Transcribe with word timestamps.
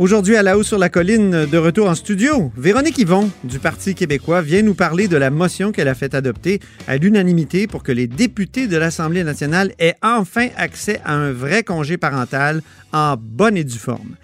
Aujourd'hui, 0.00 0.36
à 0.36 0.42
la 0.42 0.56
haut 0.56 0.62
sur 0.62 0.78
la 0.78 0.88
colline, 0.88 1.44
de 1.44 1.58
retour 1.58 1.86
en 1.86 1.94
studio, 1.94 2.50
Véronique 2.56 2.96
Yvon 2.96 3.30
du 3.44 3.58
Parti 3.58 3.94
québécois 3.94 4.40
vient 4.40 4.62
nous 4.62 4.72
parler 4.72 5.08
de 5.08 5.18
la 5.18 5.28
motion 5.28 5.72
qu'elle 5.72 5.88
a 5.88 5.94
fait 5.94 6.14
adopter 6.14 6.58
à 6.88 6.96
l'unanimité 6.96 7.66
pour 7.66 7.82
que 7.82 7.92
les 7.92 8.06
députés 8.06 8.66
de 8.66 8.78
l'Assemblée 8.78 9.24
nationale 9.24 9.74
aient 9.78 9.96
enfin 10.00 10.48
accès 10.56 11.02
à 11.04 11.12
un 11.12 11.32
vrai 11.32 11.64
congé 11.64 11.98
parental 11.98 12.62
en 12.94 13.18
bonne 13.20 13.58
et 13.58 13.64
due 13.64 13.76
forme. 13.76 14.16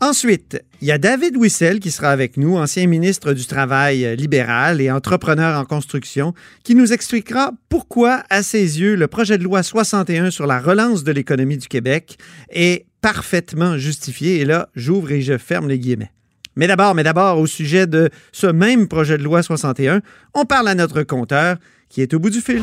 Ensuite, 0.00 0.60
il 0.82 0.88
y 0.88 0.92
a 0.92 0.98
David 0.98 1.36
Wissel 1.36 1.78
qui 1.78 1.92
sera 1.92 2.10
avec 2.10 2.36
nous, 2.36 2.56
ancien 2.56 2.88
ministre 2.88 3.34
du 3.34 3.46
Travail 3.46 4.16
libéral 4.16 4.80
et 4.80 4.90
entrepreneur 4.90 5.60
en 5.60 5.64
construction, 5.64 6.34
qui 6.64 6.74
nous 6.74 6.92
expliquera 6.92 7.52
pourquoi, 7.68 8.24
à 8.30 8.42
ses 8.42 8.80
yeux, 8.80 8.96
le 8.96 9.06
projet 9.06 9.38
de 9.38 9.44
loi 9.44 9.62
61 9.62 10.32
sur 10.32 10.48
la 10.48 10.58
relance 10.58 11.04
de 11.04 11.12
l'économie 11.12 11.56
du 11.56 11.68
Québec 11.68 12.18
est 12.50 12.87
parfaitement 13.00 13.76
justifié. 13.76 14.40
Et 14.40 14.44
là, 14.44 14.68
j'ouvre 14.74 15.12
et 15.12 15.20
je 15.20 15.38
ferme 15.38 15.68
les 15.68 15.78
guillemets. 15.78 16.12
Mais 16.56 16.66
d'abord, 16.66 16.94
mais 16.94 17.04
d'abord, 17.04 17.38
au 17.38 17.46
sujet 17.46 17.86
de 17.86 18.10
ce 18.32 18.48
même 18.48 18.88
projet 18.88 19.16
de 19.16 19.22
loi 19.22 19.42
61, 19.42 20.00
on 20.34 20.44
parle 20.44 20.68
à 20.68 20.74
notre 20.74 21.02
compteur 21.04 21.56
qui 21.88 22.02
est 22.02 22.12
au 22.14 22.18
bout 22.18 22.30
du 22.30 22.40
fil. 22.40 22.62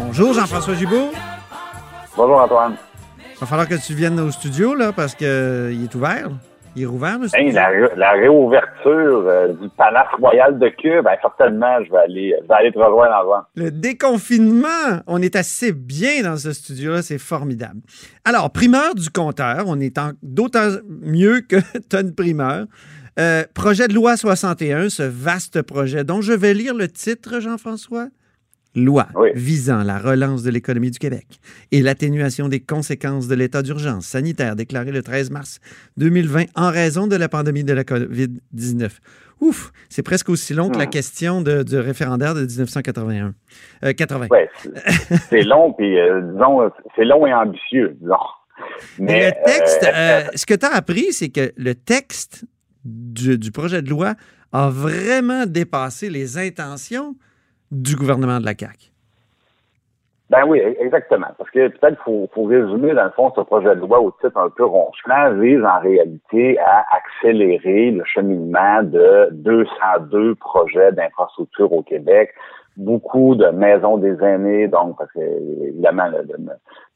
Bonjour 0.00 0.32
Jean-François 0.34 0.74
Gibault. 0.74 1.12
Bonjour 2.16 2.40
Antoine. 2.40 2.74
Il 3.38 3.42
va 3.42 3.46
falloir 3.46 3.68
que 3.68 3.76
tu 3.76 3.94
viennes 3.94 4.18
au 4.18 4.32
studio 4.32 4.74
là, 4.74 4.92
parce 4.92 5.14
qu'il 5.14 5.26
est 5.28 5.94
ouvert. 5.94 6.28
Il 6.74 6.82
est 6.82 6.86
rouvert, 6.86 7.20
monsieur. 7.20 7.38
Hey, 7.38 7.52
la, 7.52 7.70
la, 7.94 8.10
réouverture 8.12 9.22
euh, 9.28 9.52
du 9.52 9.68
Palace 9.76 10.08
Royal 10.18 10.58
de 10.58 10.68
Cube, 10.70 11.04
ben, 11.04 11.16
certainement, 11.22 11.78
je 11.84 11.90
vais 11.92 11.98
aller, 11.98 12.34
je 12.42 12.48
vais 12.48 12.54
aller 12.54 12.72
te 12.72 12.78
rejoindre 12.80 13.14
avant. 13.14 13.42
Le 13.54 13.70
déconfinement, 13.70 15.02
on 15.06 15.22
est 15.22 15.36
assez 15.36 15.70
bien 15.70 16.22
dans 16.24 16.36
ce 16.36 16.52
studio-là, 16.52 17.02
c'est 17.02 17.18
formidable. 17.18 17.80
Alors, 18.24 18.50
primeur 18.50 18.96
du 18.96 19.08
compteur, 19.08 19.66
on 19.68 19.78
est 19.78 20.00
d'autant 20.20 20.70
mieux 20.88 21.40
que 21.40 21.56
une 21.96 22.16
primeur. 22.16 22.66
Euh, 23.20 23.44
projet 23.54 23.86
de 23.86 23.94
loi 23.94 24.16
61, 24.16 24.88
ce 24.88 25.04
vaste 25.04 25.62
projet 25.62 26.02
dont 26.02 26.22
je 26.22 26.32
vais 26.32 26.54
lire 26.54 26.74
le 26.74 26.88
titre, 26.88 27.38
Jean-François 27.38 28.08
loi 28.84 29.06
visant 29.34 29.82
la 29.82 29.98
relance 29.98 30.42
de 30.42 30.50
l'économie 30.50 30.90
du 30.90 30.98
Québec 30.98 31.26
et 31.72 31.82
l'atténuation 31.82 32.48
des 32.48 32.60
conséquences 32.60 33.28
de 33.28 33.34
l'état 33.34 33.62
d'urgence 33.62 34.06
sanitaire 34.06 34.56
déclaré 34.56 34.92
le 34.92 35.02
13 35.02 35.30
mars 35.30 35.60
2020 35.96 36.44
en 36.56 36.70
raison 36.70 37.06
de 37.06 37.16
la 37.16 37.28
pandémie 37.28 37.64
de 37.64 37.72
la 37.72 37.82
COVID-19. 37.82 38.90
Ouf, 39.40 39.70
c'est 39.88 40.02
presque 40.02 40.28
aussi 40.30 40.52
long 40.52 40.68
que 40.68 40.78
la 40.78 40.86
hmm. 40.86 40.90
question 40.90 41.42
du 41.42 41.78
référendaire 41.78 42.34
de 42.34 42.40
1981. 42.40 43.34
80. 43.96 44.26
Euh, 44.32 44.46
c'est 45.30 45.42
long, 45.42 45.72
puis 45.72 45.98
euh, 45.98 46.20
disons, 46.32 46.70
c'est 46.96 47.04
long 47.04 47.26
et 47.26 47.32
ambitieux, 47.32 47.96
disons. 48.00 48.16
Mais, 48.98 49.26
le 49.26 49.44
texte, 49.44 49.84
euh, 49.84 50.22
ce 50.34 50.44
que 50.44 50.54
tu 50.54 50.66
as 50.66 50.74
appris, 50.74 51.12
c'est 51.12 51.28
que 51.28 51.52
le 51.56 51.74
texte 51.74 52.44
du 52.84 53.52
projet 53.52 53.82
de 53.82 53.90
loi 53.90 54.14
a 54.52 54.70
vraiment 54.70 55.46
dépassé 55.46 56.10
les 56.10 56.38
intentions 56.38 57.14
du 57.70 57.96
gouvernement 57.96 58.40
de 58.40 58.44
la 58.44 58.54
CAQ. 58.54 58.90
Ben 60.30 60.44
oui, 60.46 60.60
exactement. 60.78 61.28
Parce 61.38 61.50
que 61.50 61.68
peut-être 61.68 62.04
qu'il 62.04 62.28
faut, 62.34 62.44
résumer, 62.44 62.92
dans 62.92 63.04
le 63.04 63.10
fond, 63.12 63.32
ce 63.34 63.40
projet 63.40 63.74
de 63.74 63.80
loi 63.80 63.98
au 64.00 64.10
titre 64.10 64.36
un 64.36 64.50
peu 64.50 64.64
ronchement 64.64 65.32
vise 65.40 65.64
en 65.64 65.80
réalité 65.80 66.58
à 66.58 66.84
accélérer 66.92 67.92
le 67.92 68.04
cheminement 68.04 68.82
de 68.82 69.30
202 69.32 70.34
projets 70.34 70.92
d'infrastructure 70.92 71.72
au 71.72 71.82
Québec 71.82 72.34
beaucoup 72.78 73.34
de 73.34 73.46
maisons 73.48 73.98
des 73.98 74.22
aînés, 74.22 74.68
donc 74.68 74.96
parce 74.96 75.10
que 75.10 75.20
évidemment 75.66 76.04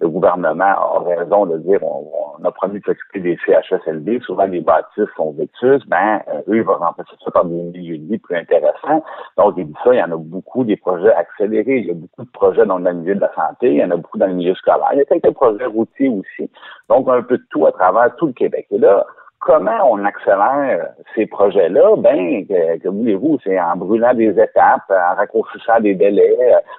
le, 0.01 0.09
gouvernement 0.09 0.65
a 0.65 1.03
raison 1.05 1.47
de 1.47 1.59
dire 1.59 1.81
on, 1.83 2.45
a 2.45 2.53
promis 2.53 2.79
de 2.79 2.85
s'occuper 2.85 3.21
des 3.21 3.39
CHSLD, 3.45 4.21
souvent 4.21 4.45
les 4.45 4.61
bâtisses 4.61 5.11
sont 5.17 5.33
vétus, 5.33 5.83
ben 5.89 6.21
euh, 6.29 6.41
eux 6.49 6.57
ils 6.59 6.63
vont 6.63 6.77
remplacer 6.77 7.11
ça 7.25 7.31
par 7.33 7.45
des 7.45 7.55
milieux 7.55 7.99
de 7.99 8.07
vie 8.07 8.19
plus 8.19 8.37
intéressants. 8.37 9.05
Donc 9.37 9.55
il 9.57 9.67
dit 9.67 9.75
ça, 9.83 9.93
il 9.93 9.99
y 9.99 10.03
en 10.03 10.13
a 10.13 10.17
beaucoup 10.17 10.63
des 10.63 10.77
projets 10.77 11.13
accélérés, 11.15 11.79
il 11.79 11.87
y 11.87 11.91
a 11.91 11.95
beaucoup 11.95 12.25
de 12.25 12.31
projets 12.31 12.65
dans 12.65 12.79
le 12.79 12.93
milieu 12.93 13.17
de 13.17 13.21
la 13.21 13.33
santé, 13.35 13.73
il 13.73 13.79
y 13.79 13.85
en 13.85 13.91
a 13.91 13.97
beaucoup 13.97 14.19
dans 14.19 14.29
le 14.29 14.35
milieu 14.35 14.55
scolaire, 14.55 14.89
il 14.93 14.99
y 14.99 15.03
a 15.03 15.05
quelques 15.05 15.35
projets 15.35 15.67
routiers 15.67 16.09
aussi. 16.09 16.49
Donc 16.89 17.09
un 17.09 17.23
peu 17.23 17.39
de 17.39 17.45
tout 17.51 17.67
à 17.67 17.73
travers 17.73 18.15
tout 18.17 18.27
le 18.27 18.33
Québec. 18.33 18.67
Et 18.71 18.79
là, 18.79 19.05
comment 19.43 19.91
on 19.91 20.05
accélère 20.05 20.91
ces 21.15 21.27
projets-là? 21.27 21.97
Ben, 21.99 22.47
que, 22.47 22.89
voulez-vous? 22.89 23.39
C'est 23.45 23.61
en 23.61 23.77
brûlant 23.77 24.15
des 24.15 24.31
étapes, 24.31 24.91
en 24.91 25.17
raccourcissant 25.17 25.81
des 25.81 25.95
délais, 25.95 26.37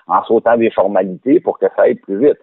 en 0.08 0.24
sautant 0.24 0.58
des 0.58 0.72
formalités 0.72 1.40
pour 1.40 1.60
que 1.60 1.68
ça 1.76 1.84
aille 1.84 1.96
plus 1.96 2.18
vite. 2.18 2.38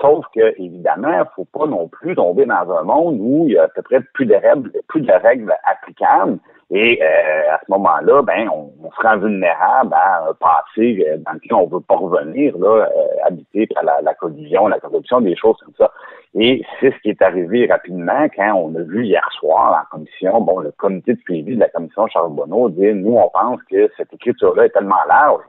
Sauf 0.00 0.24
que, 0.34 0.54
évidemment, 0.58 1.12
il 1.12 1.26
faut 1.36 1.44
pas 1.44 1.66
non 1.66 1.88
plus 1.88 2.14
tomber 2.14 2.46
dans 2.46 2.70
un 2.72 2.82
monde 2.82 3.18
où 3.20 3.44
il 3.46 3.52
y 3.52 3.58
a 3.58 3.64
à 3.64 3.68
peu 3.68 3.82
près 3.82 4.00
plus 4.14 4.24
de 4.24 4.34
règles, 4.34 4.72
plus 4.88 5.02
de 5.02 5.12
règles 5.12 5.54
applicables. 5.64 6.38
Et 6.70 7.02
euh, 7.02 7.54
à 7.54 7.58
ce 7.58 7.70
moment-là, 7.70 8.22
ben, 8.22 8.48
on, 8.48 8.72
on, 8.82 8.90
se 8.92 9.00
rend 9.02 9.18
vulnérable 9.18 9.92
à 9.92 10.28
un 10.28 10.34
passé 10.34 11.04
euh, 11.06 11.18
dans 11.18 11.32
lequel 11.32 11.54
on 11.54 11.66
veut 11.66 11.80
pas 11.80 11.96
revenir, 11.96 12.56
là, 12.58 12.86
euh, 12.86 13.26
habité 13.26 13.66
par 13.66 13.82
la, 13.82 14.00
la 14.00 14.14
collusion, 14.14 14.68
la 14.68 14.78
corruption, 14.78 15.20
des 15.20 15.34
choses 15.34 15.56
comme 15.64 15.74
ça. 15.76 15.90
Et 16.34 16.62
c'est 16.78 16.92
ce 16.92 16.98
qui 17.00 17.10
est 17.10 17.22
arrivé 17.22 17.66
rapidement 17.66 18.28
quand 18.36 18.54
on 18.54 18.74
a 18.76 18.82
vu 18.82 19.04
hier 19.04 19.28
soir 19.32 19.84
en 19.84 19.96
commission, 19.96 20.40
bon, 20.40 20.60
le 20.60 20.70
comité 20.70 21.14
de 21.14 21.20
suivi 21.20 21.56
de 21.56 21.60
la 21.60 21.68
commission 21.68 22.06
Charbonneau 22.06 22.70
dire, 22.70 22.94
nous, 22.94 23.16
on 23.16 23.28
pense 23.30 23.60
que 23.64 23.90
cette 23.96 24.14
écriture-là 24.14 24.66
est 24.66 24.70
tellement 24.70 25.04
large 25.08 25.42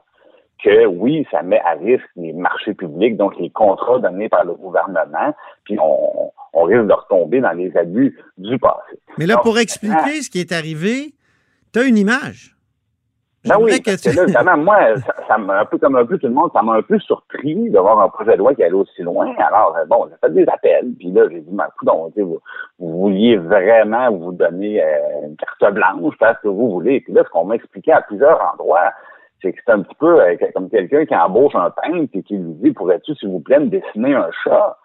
que 0.64 0.86
oui, 0.86 1.26
ça 1.32 1.42
met 1.42 1.60
à 1.62 1.72
risque 1.72 2.10
les 2.16 2.34
marchés 2.34 2.74
publics, 2.74 3.18
donc 3.18 3.38
les 3.40 3.50
contrats 3.50 4.00
donnés 4.00 4.30
par 4.30 4.46
le 4.46 4.54
gouvernement, 4.54 5.34
puis 5.64 5.78
on, 5.80 6.32
on 6.54 6.64
risque 6.64 6.88
de 6.88 6.94
retomber 6.94 7.42
dans 7.42 7.52
les 7.52 7.76
abus 7.78 8.18
du 8.38 8.58
passé. 8.60 9.00
Mais 9.18 9.26
là, 9.26 9.38
pour 9.38 9.58
expliquer 9.58 10.22
ce 10.22 10.30
qui 10.30 10.40
est 10.40 10.52
arrivé, 10.52 11.14
tu 11.74 11.80
as 11.80 11.84
une 11.84 11.98
image. 11.98 12.56
Ben 13.44 13.58
oui, 13.60 13.82
parce 13.84 14.02
que 14.02 14.44
là, 14.44 14.56
moi, 14.56 14.78
ça, 15.28 15.38
m'a 15.40 15.62
un 15.62 15.66
peu 15.66 15.80
comme 15.80 15.96
un 15.96 16.06
peu 16.06 16.20
tout 16.20 16.28
le 16.28 16.34
monde, 16.34 16.52
ça 16.54 16.62
m'a 16.62 16.74
un 16.74 16.82
peu 16.84 17.00
surpris 17.00 17.72
de 17.72 17.80
voir 17.80 18.00
un 18.00 18.10
projet 18.10 18.34
de 18.34 18.38
loi 18.38 18.54
qui 18.54 18.64
allait 18.64 18.74
aussi 18.74 19.02
loin. 19.02 19.34
Alors, 19.40 19.76
euh, 19.78 19.86
bon, 19.86 20.08
j'ai 20.10 20.16
fait 20.22 20.34
des 20.34 20.48
appels, 20.48 20.92
puis 21.00 21.12
là, 21.12 21.28
j'ai 21.32 21.40
dit, 21.40 21.52
ma 21.52 21.68
donc, 21.82 22.14
vous, 22.16 22.40
vous 22.78 23.00
vouliez 23.00 23.38
vraiment 23.38 24.12
vous 24.12 24.32
donner 24.32 24.84
euh, 24.84 25.26
une 25.26 25.36
carte 25.38 25.74
blanche, 25.74 26.14
faire 26.20 26.36
ce 26.38 26.44
que 26.44 26.50
vous 26.50 26.70
voulez. 26.70 27.02
Puis 27.02 27.14
là, 27.14 27.24
ce 27.26 27.30
qu'on 27.32 27.46
m'a 27.46 27.56
expliqué 27.56 27.92
à 27.92 28.02
plusieurs 28.02 28.40
endroits, 28.54 28.92
c'est 29.42 29.54
que 29.54 29.60
c'est 29.66 29.72
un 29.72 29.82
petit 29.82 29.96
peu 29.96 30.22
euh, 30.22 30.36
comme 30.54 30.70
quelqu'un 30.70 31.06
qui 31.06 31.16
embauche 31.16 31.56
un 31.56 31.70
peintre 31.72 32.10
et 32.14 32.24
qui 32.24 32.38
lui 32.38 32.54
dit, 32.56 32.72
pourrais-tu, 32.72 33.16
s'il 33.16 33.30
vous 33.30 33.40
plaît, 33.40 33.60
me 33.60 33.68
dessiner 33.68 34.16
un 34.16 34.30
chat? 34.44 34.78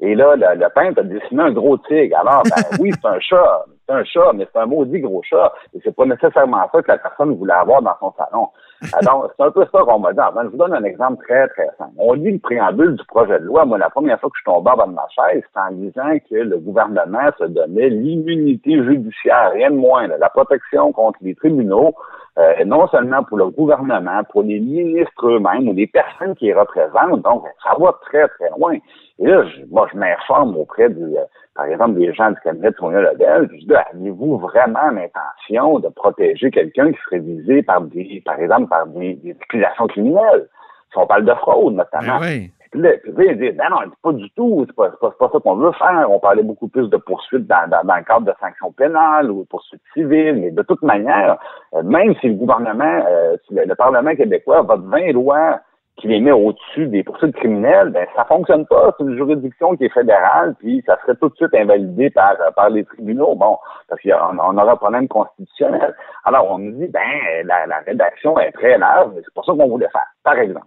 Et 0.00 0.14
là, 0.14 0.34
le, 0.36 0.60
le 0.60 0.68
peintre 0.74 1.00
a 1.00 1.02
dessiné 1.02 1.42
un 1.42 1.52
gros 1.52 1.78
tigre. 1.78 2.18
Alors, 2.18 2.42
ben 2.44 2.62
oui, 2.80 2.90
c'est 2.92 3.08
un 3.08 3.20
chat, 3.20 3.64
c'est 3.86 3.94
un 3.94 4.04
chat, 4.04 4.32
mais 4.34 4.46
c'est 4.52 4.58
un 4.58 4.66
maudit 4.66 5.00
gros 5.00 5.22
chat. 5.22 5.52
Et 5.74 5.80
c'est 5.84 5.94
pas 5.94 6.04
nécessairement 6.04 6.68
ça 6.72 6.82
que 6.82 6.90
la 6.90 6.98
personne 6.98 7.34
voulait 7.36 7.54
avoir 7.54 7.82
dans 7.82 7.96
son 8.00 8.12
salon. 8.16 8.48
Alors, 8.92 9.30
c'est 9.36 9.44
un 9.44 9.50
peu 9.50 9.66
ça 9.72 9.80
qu'on 9.80 9.98
m'a 9.98 10.12
dit. 10.12 10.20
je 10.42 10.48
vous 10.48 10.56
donne 10.56 10.74
un 10.74 10.84
exemple 10.84 11.24
très, 11.24 11.48
très 11.48 11.68
simple. 11.78 11.92
On 11.98 12.12
lit 12.12 12.32
le 12.32 12.38
préambule 12.38 12.96
du 12.96 13.04
projet 13.06 13.38
de 13.38 13.44
loi. 13.44 13.64
Moi, 13.64 13.78
la 13.78 13.90
première 13.90 14.20
fois 14.20 14.30
que 14.30 14.36
je 14.36 14.40
suis 14.40 14.44
tombé 14.44 14.70
en 14.70 14.76
bas 14.76 14.86
de 14.86 14.92
ma 14.92 15.06
chaise, 15.08 15.42
c'est 15.52 15.60
en 15.60 15.72
disant 15.72 16.18
que 16.28 16.34
le 16.34 16.58
gouvernement 16.58 17.30
se 17.38 17.44
donnait 17.44 17.88
l'immunité 17.88 18.82
judiciaire, 18.84 19.52
rien 19.52 19.70
de 19.70 19.76
moins, 19.76 20.06
la 20.06 20.28
protection 20.28 20.92
contre 20.92 21.18
les 21.22 21.34
tribunaux, 21.34 21.94
euh, 22.38 22.64
non 22.64 22.86
seulement 22.88 23.22
pour 23.22 23.38
le 23.38 23.48
gouvernement, 23.48 24.22
pour 24.30 24.42
les 24.42 24.60
ministres 24.60 25.26
eux-mêmes 25.26 25.68
ou 25.68 25.72
les 25.72 25.86
personnes 25.86 26.34
qui 26.34 26.46
les 26.46 26.54
représentent. 26.54 27.22
Donc, 27.22 27.44
ça 27.62 27.76
va 27.78 27.94
très, 28.02 28.28
très 28.28 28.50
loin. 28.58 28.76
Et 29.18 29.26
là, 29.26 29.44
je, 29.44 29.64
moi, 29.70 29.88
je 29.92 29.98
m'informe 29.98 30.56
auprès, 30.56 30.88
du, 30.88 31.02
euh, 31.02 31.24
par 31.54 31.66
exemple, 31.66 31.94
des 31.94 32.12
gens 32.12 32.30
du 32.30 32.40
cabinet 32.40 32.70
de 32.70 32.76
Sonia 32.76 33.00
Lebel. 33.00 33.48
Je 33.52 33.66
dis, 33.66 33.74
avez-vous 33.74 34.38
vraiment 34.38 34.90
l'intention 34.90 35.78
de 35.78 35.88
protéger 35.88 36.50
quelqu'un 36.50 36.92
qui 36.92 36.98
serait 37.04 37.20
visé 37.20 37.62
par 37.62 37.80
des, 37.82 38.22
par 38.24 38.38
exemple, 38.40 38.68
par 38.68 38.86
des, 38.88 39.14
des 39.14 39.36
accusations 39.40 39.86
criminelles? 39.86 40.48
Si 40.92 40.98
on 40.98 41.06
parle 41.06 41.24
de 41.24 41.34
fraude, 41.34 41.74
notamment. 41.74 42.18
Ben 42.20 42.26
oui. 42.26 42.50
Puis 42.74 42.82
là, 42.82 42.90
puis 43.04 43.12
là, 43.12 43.32
il 43.32 43.38
dit, 43.38 43.56
non, 43.56 43.70
non, 43.70 43.92
pas 44.02 44.12
du 44.12 44.28
tout, 44.30 44.64
c'est 44.66 44.74
pas, 44.74 44.90
pas, 45.00 45.12
pas, 45.12 45.30
ça 45.32 45.38
qu'on 45.38 45.54
veut 45.54 45.70
faire. 45.72 46.08
On 46.10 46.18
parlait 46.18 46.42
beaucoup 46.42 46.66
plus 46.66 46.88
de 46.88 46.96
poursuites 46.96 47.46
dans, 47.46 47.70
dans, 47.70 47.84
dans 47.84 47.94
le 47.94 48.02
cadre 48.02 48.26
de 48.26 48.34
sanctions 48.40 48.72
pénales 48.72 49.30
ou 49.30 49.42
de 49.42 49.46
poursuites 49.46 49.80
civiles, 49.92 50.40
mais 50.40 50.50
de 50.50 50.62
toute 50.62 50.82
manière, 50.82 51.38
euh, 51.74 51.84
même 51.84 52.16
si 52.20 52.30
le 52.30 52.34
gouvernement, 52.34 53.04
euh, 53.08 53.36
si 53.46 53.54
le, 53.54 53.72
Parlement 53.76 54.16
québécois 54.16 54.62
vote 54.62 54.82
20 54.86 55.12
lois 55.12 55.60
qui 55.96 56.08
les 56.08 56.20
met 56.20 56.32
au-dessus 56.32 56.86
des 56.88 57.04
poursuites 57.04 57.36
criminelles, 57.36 57.90
ben 57.90 58.06
ça 58.16 58.24
fonctionne 58.24 58.66
pas. 58.66 58.94
C'est 58.96 59.04
une 59.04 59.16
juridiction 59.16 59.76
qui 59.76 59.84
est 59.84 59.94
fédérale, 59.94 60.54
puis 60.58 60.82
ça 60.86 60.98
serait 61.02 61.16
tout 61.16 61.28
de 61.28 61.36
suite 61.36 61.54
invalidé 61.54 62.10
par, 62.10 62.34
par 62.56 62.70
les 62.70 62.84
tribunaux. 62.84 63.34
Bon, 63.36 63.58
parce 63.88 64.02
qu'on 64.02 64.38
on 64.38 64.58
aura 64.58 64.72
un 64.72 64.76
problème 64.76 65.08
constitutionnel. 65.08 65.94
Alors, 66.24 66.50
on 66.50 66.58
nous 66.58 66.72
dit, 66.72 66.88
ben, 66.88 67.00
la, 67.44 67.66
la 67.66 67.78
rédaction 67.78 68.38
est 68.38 68.52
très 68.52 68.76
large, 68.76 69.10
mais 69.14 69.22
c'est 69.24 69.34
pas 69.34 69.42
ça 69.46 69.52
qu'on 69.52 69.68
voulait 69.68 69.88
faire, 69.88 70.08
par 70.24 70.38
exemple. 70.38 70.66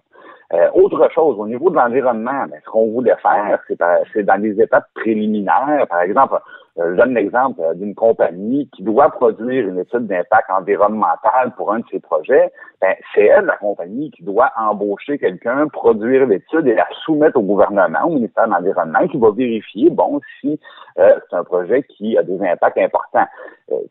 Euh, 0.54 0.70
autre 0.74 1.10
chose, 1.14 1.36
au 1.38 1.46
niveau 1.46 1.70
de 1.70 1.76
l'environnement, 1.76 2.46
ben, 2.50 2.60
ce 2.64 2.70
qu'on 2.70 2.90
voulait 2.92 3.18
faire, 3.22 3.60
c'est 3.68 4.24
dans 4.24 4.42
les 4.42 4.62
étapes 4.62 4.88
préliminaires. 4.96 5.86
Par 5.90 6.02
exemple, 6.02 6.40
je 6.78 6.96
donne 6.96 7.14
l'exemple 7.16 7.62
euh, 7.62 7.74
d'une 7.74 7.96
compagnie 7.96 8.70
qui 8.76 8.84
doit 8.84 9.10
produire 9.10 9.68
une 9.68 9.80
étude 9.80 10.06
d'impact 10.08 10.50
environnemental 10.50 11.52
pour 11.56 11.74
un 11.74 11.80
de 11.80 11.86
ses 11.92 12.00
projets. 12.00 12.52
Ben, 12.82 12.94
c'est 13.14 13.26
elle, 13.26 13.46
la 13.46 13.58
compagnie, 13.58 14.12
qui 14.12 14.24
doit 14.24 14.52
embaucher 14.56 15.18
quelqu'un, 15.18 15.68
produire 15.68 16.28
l'étude 16.28 16.68
et 16.68 16.76
la 16.76 16.88
soumettre 17.04 17.38
au 17.38 17.42
gouvernement, 17.42 18.06
au 18.06 18.12
ministère 18.12 18.46
de 18.48 18.52
l'Environnement, 18.52 19.08
qui 19.08 19.18
va 19.18 19.32
vérifier, 19.32 19.90
bon, 19.90 20.20
si 20.40 20.60
c'est 20.96 21.36
un 21.36 21.44
projet 21.44 21.84
qui 21.84 22.18
a 22.18 22.24
des 22.24 22.40
impacts 22.42 22.78
importants. 22.80 23.28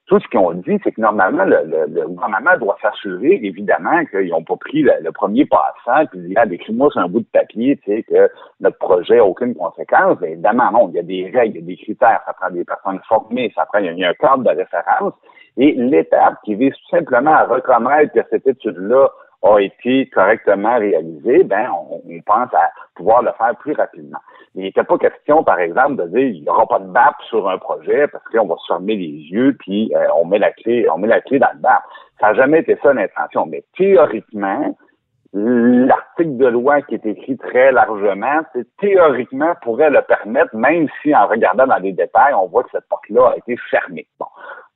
tout 0.07 0.19
ce 0.19 0.27
qu'ils 0.29 0.41
ont 0.41 0.53
dit, 0.53 0.79
c'est 0.83 0.91
que 0.91 1.01
normalement, 1.01 1.45
le, 1.45 2.07
gouvernement 2.07 2.57
doit 2.59 2.77
s'assurer, 2.83 3.41
évidemment, 3.43 4.05
qu'ils 4.07 4.31
n'ont 4.31 4.43
pas 4.43 4.57
pris 4.57 4.83
le, 4.83 5.11
premier 5.13 5.47
passant, 5.47 6.07
puis 6.07 6.35
écris-moi 6.51 6.91
sur 6.91 7.01
un 7.01 7.09
bout 7.09 7.21
de 7.21 7.27
papier, 7.33 7.77
tu 7.85 7.93
sais, 7.93 8.03
que 8.03 8.29
notre 8.61 8.79
projet 8.79 9.17
n'a 9.17 9.25
aucune 9.25 9.55
conséquence. 9.55 10.19
Évidemment, 10.23 10.71
non, 10.73 10.89
il 10.89 10.97
y 10.97 10.99
a 10.99 11.03
des 11.03 11.31
règles, 11.33 11.59
il 11.59 11.61
y 11.61 11.65
a 11.65 11.67
des 11.67 11.77
critères, 11.77 12.21
ça 12.27 12.33
prend 12.33 12.51
des 12.51 12.65
formées, 13.09 13.53
ça 13.55 13.67
prend, 13.67 13.79
il 13.79 13.99
y 13.99 14.05
a 14.05 14.09
un 14.09 14.15
cadre 14.15 14.45
de 14.45 14.51
référence. 14.51 15.15
Et 15.57 15.73
l'étape 15.73 16.35
qui 16.45 16.55
vise 16.55 16.73
tout 16.73 16.97
simplement 16.97 17.33
à 17.33 17.45
reconnaître 17.45 18.13
que 18.13 18.21
cette 18.31 18.47
étude-là 18.47 19.09
a 19.43 19.59
été 19.61 20.09
correctement 20.11 20.79
réalisée, 20.79 21.45
ben, 21.45 21.71
on, 21.91 22.01
pense 22.25 22.53
à 22.55 22.71
pouvoir 22.95 23.23
le 23.23 23.31
faire 23.39 23.55
plus 23.57 23.73
rapidement. 23.75 24.19
Il 24.55 24.63
n'était 24.63 24.83
pas 24.83 24.99
question, 24.99 25.45
par 25.45 25.61
exemple, 25.61 25.97
de 25.97 26.09
dire 26.09 26.29
il 26.29 26.43
n'y 26.43 26.49
aura 26.49 26.67
pas 26.67 26.79
de 26.79 26.87
BAP 26.87 27.15
sur 27.29 27.49
un 27.49 27.59
projet 27.59 28.09
parce 28.09 28.25
qu'on 28.25 28.47
va 28.47 28.57
se 28.57 28.67
fermer 28.67 28.97
les 28.97 29.29
yeux 29.31 29.57
puis 29.61 29.93
euh, 29.95 30.07
on 30.17 30.25
met 30.25 30.39
la 30.39 30.51
clé, 30.53 30.87
on 30.93 30.99
met 30.99 31.09
la 31.09 31.21
clé 31.21 31.39
dans 31.39 31.53
le 31.53 31.61
BAP. 31.61 31.83
Ça 32.21 32.29
n'a 32.29 32.35
jamais 32.35 32.61
été 32.61 32.77
ça 32.83 32.93
l'intention. 32.93 33.47
Mais 33.47 33.63
théoriquement, 33.77 34.77
l'article 35.39 36.39
de 36.39 36.47
loi 36.47 36.81
qui 36.83 36.95
est 36.95 37.05
écrit 37.05 37.37
très 37.37 37.71
largement, 37.71 38.41
théoriquement 38.81 39.53
pourrait 39.63 39.91
le 39.91 40.01
permettre, 40.03 40.57
même 40.57 40.89
si 41.03 41.15
en 41.15 41.27
regardant 41.27 41.67
dans 41.67 41.77
les 41.77 41.93
détails, 41.93 42.33
on 42.35 42.47
voit 42.47 42.63
que 42.63 42.71
cette 42.73 42.89
porte-là 42.89 43.33
a 43.33 43.37
été 43.37 43.57
fermée. 43.71 44.07
Bon, 44.19 44.27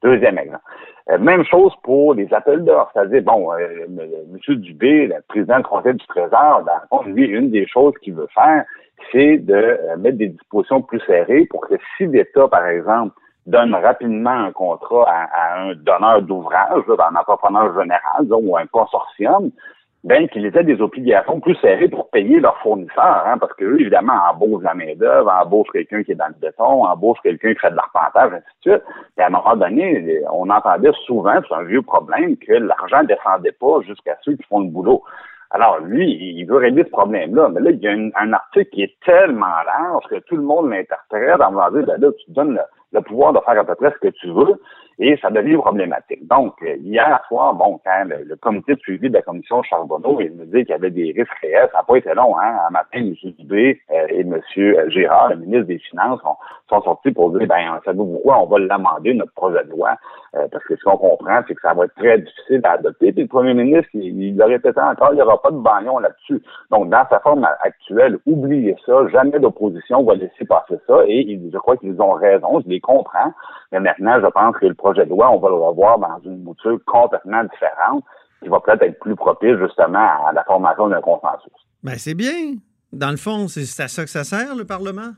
deuxième 0.02 0.38
exemple. 0.38 0.62
Euh, 1.10 1.18
même 1.18 1.44
chose 1.44 1.72
pour 1.82 2.14
les 2.14 2.32
appels 2.34 2.62
d'offres. 2.62 2.90
C'est-à-dire, 2.92 3.22
bon, 3.22 3.52
euh, 3.52 3.86
M. 3.88 4.56
Dubé, 4.56 5.06
le 5.06 5.22
président 5.28 5.56
du 5.56 5.64
Conseil 5.64 5.94
du 5.94 6.06
Trésor, 6.06 6.62
dans 6.90 7.02
lui, 7.04 7.24
une 7.24 7.50
des 7.50 7.66
choses 7.66 7.94
qu'il 8.02 8.14
veut 8.14 8.28
faire, 8.34 8.64
c'est 9.10 9.38
de 9.38 9.54
euh, 9.54 9.96
mettre 9.96 10.18
des 10.18 10.28
dispositions 10.28 10.82
plus 10.82 11.00
serrées 11.06 11.46
pour 11.46 11.66
que 11.66 11.74
si 11.96 12.06
l'État, 12.06 12.48
par 12.48 12.66
exemple, 12.66 13.14
donne 13.46 13.74
rapidement 13.74 14.30
un 14.30 14.52
contrat 14.52 15.06
à, 15.08 15.58
un 15.58 15.74
donneur 15.74 16.20
d'ouvrage, 16.20 16.82
un 16.86 17.16
entrepreneur 17.16 17.72
général, 17.80 18.26
ou 18.30 18.56
un 18.58 18.66
consortium, 18.66 19.50
ben, 20.02 20.28
qu'ils 20.28 20.46
aient 20.46 20.64
des 20.64 20.80
obligations 20.80 21.40
plus 21.40 21.54
serrées 21.56 21.88
pour 21.88 22.08
payer 22.10 22.40
leurs 22.40 22.56
fournisseurs, 22.58 23.24
hein, 23.26 23.36
parce 23.38 23.52
qu'eux, 23.54 23.78
évidemment, 23.80 24.14
embauchent 24.30 24.62
la 24.62 24.74
main-d'œuvre, 24.74 25.30
embauchent 25.30 25.70
quelqu'un 25.72 26.02
qui 26.02 26.12
est 26.12 26.16
dans 26.16 26.28
le 26.28 26.40
béton, 26.40 26.84
embauchent 26.84 27.20
quelqu'un 27.22 27.52
qui 27.52 27.60
fait 27.60 27.70
de 27.70 27.76
l'arpentage, 27.76 28.32
ainsi 28.32 28.44
de 28.64 28.70
suite. 28.70 28.82
Et 29.18 29.22
à 29.22 29.26
un 29.26 29.30
moment 29.30 29.56
donné, 29.56 30.22
on 30.32 30.48
entendait 30.48 30.92
souvent, 31.04 31.34
c'est 31.46 31.54
un 31.54 31.64
vieux 31.64 31.82
problème, 31.82 32.36
que 32.38 32.52
l'argent 32.52 33.02
ne 33.02 33.08
descendait 33.08 33.52
pas 33.52 33.80
jusqu'à 33.86 34.16
ceux 34.22 34.36
qui 34.36 34.42
font 34.44 34.60
le 34.60 34.70
boulot. 34.70 35.02
Alors, 35.50 35.80
lui, 35.80 36.10
il 36.10 36.44
veut 36.44 36.58
régler 36.58 36.84
ce 36.84 36.90
problème-là. 36.90 37.48
Mais 37.50 37.60
là, 37.60 37.70
il 37.70 37.80
y 37.80 37.88
a 37.88 37.92
un 37.92 38.32
article 38.32 38.70
qui 38.70 38.82
est 38.84 38.94
tellement 39.04 39.46
large 39.66 40.04
que 40.08 40.20
tout 40.20 40.36
le 40.36 40.42
monde 40.42 40.70
l'interprète 40.70 41.40
en 41.40 41.50
disant, 41.50 41.86
ben 41.86 42.00
là, 42.00 42.08
tu 42.24 42.30
donnes 42.30 42.54
le, 42.54 42.60
le 42.92 43.00
pouvoir 43.02 43.32
de 43.32 43.40
faire 43.40 43.58
à 43.58 43.64
peu 43.64 43.74
près 43.74 43.90
ce 43.92 44.08
que 44.08 44.12
tu 44.14 44.28
veux 44.28 44.60
et 45.02 45.16
ça 45.22 45.30
devient 45.30 45.56
problématique. 45.56 46.26
Donc, 46.28 46.54
euh, 46.62 46.76
hier 46.76 47.18
soir, 47.26 47.54
bon, 47.54 47.80
quand 47.82 48.04
le, 48.06 48.36
comité 48.36 48.74
de 48.74 48.80
suivi 48.80 49.08
de 49.08 49.14
la 49.14 49.22
commission 49.22 49.62
Charbonneau, 49.62 50.20
il 50.20 50.36
nous 50.36 50.44
dit 50.44 50.64
qu'il 50.64 50.68
y 50.68 50.72
avait 50.74 50.90
des 50.90 51.14
risques 51.16 51.32
réels, 51.40 51.70
ça 51.72 51.78
n'a 51.78 51.84
pas 51.84 51.96
été 51.96 52.12
long, 52.12 52.38
hein. 52.38 52.58
Un 52.68 52.70
matin, 52.70 52.98
M. 52.98 53.14
Dubé 53.38 53.80
euh, 53.90 54.06
et 54.10 54.20
M. 54.20 54.38
Gérard, 54.88 55.30
le 55.30 55.36
ministre 55.36 55.68
des 55.68 55.78
Finances, 55.78 56.20
sont, 56.68 56.82
sortis 56.82 57.12
pour 57.12 57.30
dire, 57.30 57.48
ben, 57.48 57.80
savez-vous 57.84 58.12
pourquoi 58.12 58.42
on 58.42 58.46
va 58.46 58.58
l'amender, 58.58 59.14
notre 59.14 59.32
projet 59.32 59.64
de 59.64 59.70
loi, 59.70 59.96
euh, 60.36 60.46
parce 60.52 60.62
que 60.64 60.76
ce 60.76 60.84
qu'on 60.84 60.98
comprend, 60.98 61.40
c'est 61.48 61.54
que 61.54 61.62
ça 61.62 61.72
va 61.72 61.86
être 61.86 61.94
très 61.94 62.18
difficile 62.18 62.60
à 62.64 62.72
adopter. 62.72 63.12
Puis 63.12 63.22
le 63.22 63.28
premier 63.28 63.54
ministre, 63.54 63.88
il, 63.94 64.22
il 64.22 64.36
le 64.36 64.44
répétait 64.44 64.80
encore, 64.80 65.08
il 65.12 65.16
n'y 65.16 65.22
aura 65.22 65.40
pas 65.40 65.50
de 65.50 65.58
bagnon 65.58 65.98
là-dessus. 65.98 66.42
Donc, 66.70 66.90
dans 66.90 67.06
sa 67.08 67.20
forme 67.20 67.48
actuelle, 67.62 68.18
oubliez 68.26 68.76
ça, 68.84 69.08
jamais 69.08 69.38
d'opposition 69.38 70.02
va 70.04 70.14
laisser 70.14 70.44
passer 70.44 70.78
ça, 70.86 70.98
et 71.06 71.40
je 71.50 71.58
crois 71.58 71.78
qu'ils 71.78 72.00
ont 72.02 72.12
raison, 72.12 72.60
les 72.80 72.94
comprends, 72.94 73.32
mais 73.72 73.80
maintenant, 73.80 74.20
je 74.20 74.26
pense 74.26 74.56
que 74.56 74.66
le 74.66 74.74
projet 74.74 75.04
de 75.04 75.10
loi, 75.10 75.30
on 75.30 75.38
va 75.38 75.48
le 75.48 75.54
revoir 75.54 75.98
dans 75.98 76.18
une 76.24 76.42
mouture 76.42 76.78
complètement 76.86 77.44
différente 77.44 78.04
qui 78.42 78.48
va 78.48 78.60
peut-être 78.60 78.82
être 78.82 78.98
plus 79.00 79.16
propice 79.16 79.56
justement 79.58 80.26
à 80.26 80.32
la 80.32 80.44
formation 80.44 80.88
d'un 80.88 81.00
consensus. 81.00 81.52
Ben, 81.82 81.94
c'est 81.96 82.14
bien. 82.14 82.56
Dans 82.92 83.10
le 83.10 83.16
fond, 83.16 83.48
c'est 83.48 83.82
à 83.82 83.88
ça 83.88 84.02
que 84.02 84.10
ça 84.10 84.24
sert, 84.24 84.54
le 84.56 84.64
Parlement? 84.64 85.12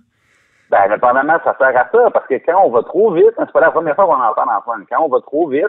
Ben, 0.71 0.89
le 0.89 0.99
Parlement, 0.99 1.39
ça 1.45 1.55
sert 1.59 1.77
à 1.77 1.89
ça, 1.91 2.11
parce 2.11 2.27
que 2.27 2.35
quand 2.35 2.63
on 2.65 2.71
va 2.71 2.83
trop 2.83 3.13
vite, 3.13 3.33
c'est 3.39 3.53
pas 3.53 3.61
la 3.61 3.71
première 3.71 3.95
fois 3.95 4.07
qu'on 4.07 4.15
entend 4.15 4.43
en 4.43 4.85
quand 4.91 5.05
on 5.05 5.09
va 5.09 5.21
trop 5.21 5.49
vite, 5.49 5.67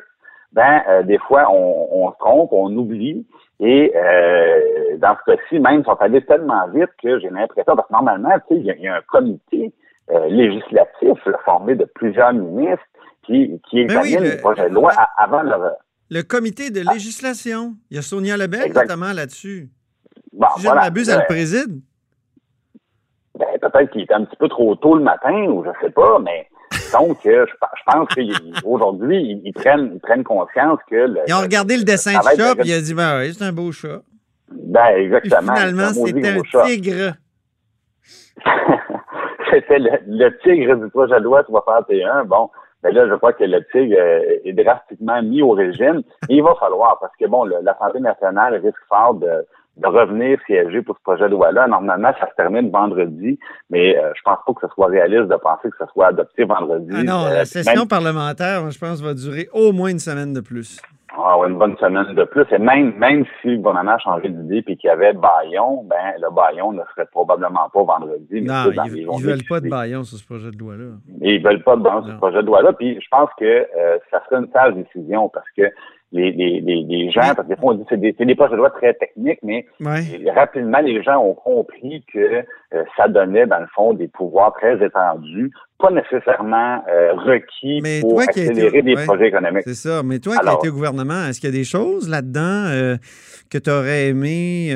ben, 0.54 0.82
euh, 0.88 1.04
des 1.04 1.18
fois, 1.18 1.52
on, 1.52 2.12
se 2.12 2.18
trompe, 2.20 2.54
on 2.54 2.76
oublie, 2.76 3.26
et 3.60 3.92
euh, 3.96 4.98
dans 4.98 5.16
ce 5.26 5.32
cas-ci, 5.32 5.60
même, 5.60 5.84
ça 5.84 5.92
sont 5.92 6.02
allés 6.02 6.24
tellement 6.26 6.68
vite 6.68 6.90
que 7.02 7.20
j'ai 7.20 7.30
l'impression, 7.30 7.76
parce 7.76 7.88
que 7.88 7.94
normalement, 7.94 8.30
tu 8.48 8.56
sais, 8.56 8.62
il 8.62 8.82
y, 8.82 8.88
a 8.88 8.96
un 8.96 9.02
comité 9.02 9.74
euh, 10.12 10.28
législatif 10.28 10.93
formé 11.46 11.76
de 11.76 11.86
plusieurs 11.96 12.34
ministres 12.34 12.84
qui, 13.26 13.60
qui 13.70 13.80
examine 13.80 14.24
le, 14.24 14.38
projet 14.38 14.70
de 14.70 14.74
loi 14.74 14.92
avant 15.18 15.44
le... 15.44 15.52
Le 16.10 16.22
comité 16.22 16.70
de 16.70 16.82
législation. 16.82 17.76
Il 17.90 17.96
y 17.96 18.00
a 18.00 18.02
Sonia 18.02 18.38
Lebel 18.38 18.72
notamment 18.74 19.14
là-dessus. 19.14 19.70
Bon, 20.32 20.48
si 20.58 20.64
je 20.64 20.70
ne 20.70 20.76
m'abuse, 20.76 21.10
elle 21.10 21.20
le 21.20 21.26
préside. 21.26 21.82
Ben, 23.38 23.48
peut-être 23.60 23.92
qu'il 23.92 24.02
est 24.02 24.12
un 24.12 24.26
petit 24.26 24.36
peu 24.36 24.48
trop 24.48 24.76
tôt 24.76 24.96
le 24.96 25.04
matin, 25.04 25.34
ou 25.46 25.64
je 25.64 25.70
ne 25.70 25.74
sais 25.82 25.90
pas, 25.90 26.20
mais 26.20 26.48
donc, 26.92 27.26
euh, 27.26 27.46
je, 27.48 27.54
pense 27.86 28.08
qu'aujourd'hui, 28.14 29.42
ils, 29.44 29.54
prennent, 29.54 29.92
ils 29.94 30.00
prennent 30.00 30.24
conscience 30.24 30.80
que... 30.90 30.96
Le, 30.96 31.22
ils 31.28 31.34
ont 31.34 31.42
regardé 31.42 31.78
le 31.78 31.84
dessin 31.84 32.12
du 32.12 32.38
chat, 32.38 32.56
puis 32.56 32.70
il 32.70 32.74
a 32.74 32.82
dit, 32.82 32.94
ben 32.94 33.20
oui, 33.20 33.34
c'est 33.34 33.44
un 33.44 33.52
beau 33.52 33.72
chat. 33.72 34.02
Ben, 34.52 34.96
exactement. 34.98 35.56
finalement, 35.56 35.94
c'était 35.94 36.30
un 36.30 36.66
tigre. 36.66 37.14
c'était 39.54 39.80
le, 39.80 40.38
tigre 40.40 40.76
du 40.76 40.90
projet 40.90 41.20
de 41.20 41.24
loi 41.24 41.44
61. 41.44 42.26
Bon, 42.26 42.50
mais 42.84 42.92
ben 42.92 42.96
là, 42.96 43.10
je 43.10 43.16
crois 43.16 43.34
que 43.34 43.44
le 43.44 43.64
tigre 43.72 43.96
euh, 43.98 44.40
est 44.44 44.54
drastiquement 44.54 45.22
mis 45.22 45.42
au 45.42 45.52
régime. 45.52 46.04
Et 46.30 46.36
il 46.36 46.44
va 46.44 46.56
falloir, 46.60 46.98
parce 47.00 47.16
que 47.20 47.26
bon, 47.28 47.46
la 47.46 47.78
santé 47.78 48.00
nationale 48.00 48.56
risque 48.56 48.76
fort 48.90 49.14
de, 49.16 49.46
de 49.78 49.88
revenir 49.88 50.38
siéger 50.46 50.82
pour 50.82 50.96
ce 50.98 51.02
projet 51.02 51.24
de 51.26 51.30
loi-là. 51.30 51.68
Normalement, 51.68 52.12
ça 52.20 52.30
se 52.30 52.36
termine 52.36 52.70
vendredi, 52.70 53.40
mais 53.70 53.98
euh, 53.98 54.12
je 54.16 54.22
pense 54.24 54.38
pas 54.46 54.54
que 54.54 54.68
ce 54.68 54.74
soit 54.74 54.88
réaliste 54.88 55.30
de 55.30 55.36
penser 55.36 55.70
que 55.70 55.78
ce 55.80 55.86
soit 55.94 56.08
adopté 56.08 56.44
vendredi. 56.44 56.92
Ah 56.94 57.04
non, 57.04 57.26
la 57.26 57.42
euh, 57.42 57.46
session 57.46 57.88
parlementaire, 57.88 58.70
je 58.70 58.78
pense, 58.78 59.02
va 59.02 59.14
durer 59.14 59.48
au 59.54 59.72
moins 59.72 59.90
une 59.90 60.00
semaine 60.00 60.34
de 60.34 60.42
plus. 60.42 60.80
Ah 61.16 61.38
une 61.48 61.60
bonne 61.60 61.78
semaine 61.78 62.16
de 62.16 62.24
plus. 62.24 62.46
Et 62.52 62.58
même, 62.58 62.96
même 62.98 63.24
si 63.42 63.50
le 63.50 63.58
gouvernement 63.58 63.92
a 63.92 64.00
changé 64.00 64.30
d'idée 64.30 64.64
et 64.66 64.76
qu'il 64.76 64.88
y 64.88 64.90
avait 64.90 65.14
Bayon, 65.14 65.84
ben, 65.84 66.16
le 66.20 66.34
Bayon 66.34 66.72
ne 66.72 66.82
serait 66.92 67.06
probablement 67.06 67.70
pas 67.72 67.84
vendredi. 67.84 68.42
non, 68.42 68.72
ils, 68.72 69.06
ne 69.06 69.24
veulent 69.24 69.48
pas 69.48 69.60
de 69.60 69.70
Bayon 69.70 70.04
sur 70.04 70.18
ce 70.18 70.26
projet 70.26 70.50
de 70.50 70.58
loi-là. 70.58 70.94
Ils 71.22 71.44
veulent 71.44 71.64
pas 71.64 71.76
de 71.76 71.84
Bayon 71.84 72.04
sur 72.04 72.14
ce 72.14 72.18
projet 72.18 72.42
de 72.42 72.48
loi-là. 72.48 72.74
Puis 72.74 73.00
je 73.00 73.08
pense 73.12 73.30
que 73.38 73.46
euh, 73.46 74.00
ça 74.10 74.24
serait 74.26 74.42
une 74.42 74.52
sage 74.52 74.74
décision 74.74 75.30
parce 75.30 75.50
que 75.56 75.64
les, 76.14 76.32
les, 76.32 76.62
les, 76.62 77.12
gens, 77.12 77.22
parce 77.36 77.48
que 77.48 77.54
des 77.54 77.56
fois, 77.56 77.74
on 77.74 77.78
dit 77.78 77.84
c'est 77.90 78.00
des, 78.00 78.14
des 78.14 78.36
projets 78.36 78.52
de 78.52 78.58
loi 78.58 78.70
très 78.70 78.94
techniques, 78.94 79.40
mais 79.44 79.66
rapidement, 80.34 80.80
les 80.80 81.02
gens 81.02 81.18
ont 81.18 81.34
compris 81.34 82.04
que 82.14 82.20
euh, 82.74 82.84
ça 82.96 83.08
donnait, 83.08 83.48
dans 83.48 83.60
le 83.60 83.68
fond, 83.74 83.94
des 83.94 84.08
pouvoirs 84.08 84.54
très 84.54 84.84
étendus, 84.84 85.52
pas 85.80 85.90
nécessairement 85.90 86.84
euh, 86.88 87.14
requis 87.14 87.82
pour 88.02 88.22
accélérer 88.22 88.82
des 88.82 88.96
projets 88.96 89.28
économiques. 89.28 89.64
C'est 89.66 89.74
ça. 89.74 90.02
Mais 90.04 90.20
toi 90.20 90.38
qui 90.38 90.48
as 90.48 90.54
été 90.54 90.70
au 90.70 90.74
gouvernement, 90.74 91.26
est-ce 91.28 91.40
qu'il 91.40 91.50
y 91.50 91.54
a 91.54 91.56
des 91.58 91.66
choses 91.66 92.10
là-dedans 92.10 92.66
euh, 92.68 92.96
que 93.52 93.58
tu 93.58 93.70
aurais 93.70 94.08
aimé 94.10 94.74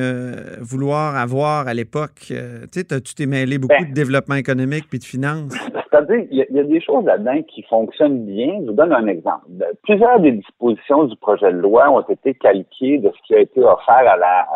vouloir 0.60 1.16
avoir 1.16 1.68
à 1.68 1.74
l'époque? 1.74 2.26
tu 2.28 2.36
sais, 2.72 2.84
tu 3.02 3.16
t'es 3.16 3.26
mêlé 3.26 3.58
beaucoup 3.58 3.76
ben 3.80 3.90
de 3.90 3.94
développement 3.94 4.36
économique 4.36 4.86
puis 4.90 5.00
de 5.00 5.06
finances. 5.06 5.54
C'est-à-dire, 5.90 6.28
il 6.30 6.46
y, 6.50 6.60
a 6.60 6.64
des 6.64 6.82
choses 6.82 7.06
là-dedans 7.06 7.42
qui 7.44 7.64
fonctionnent 7.64 8.26
bien. 8.26 8.60
Je 8.62 8.68
vous 8.68 8.74
donne 8.74 8.94
un 8.94 9.08
exemple. 9.08 9.46
Plusieurs 9.84 10.20
des 10.20 10.34
dispositions 10.34 11.06
du 11.06 11.16
projet 11.28 11.52
de 11.52 11.58
loi 11.58 11.90
ont 11.90 12.00
été 12.00 12.36
calquées 12.36 13.00
de 13.00 13.12
ce 13.12 13.22
qui 13.28 13.36
a 13.36 13.40
été 13.40 13.62
offert 13.62 14.08
à 14.14 14.16
la, 14.16 14.48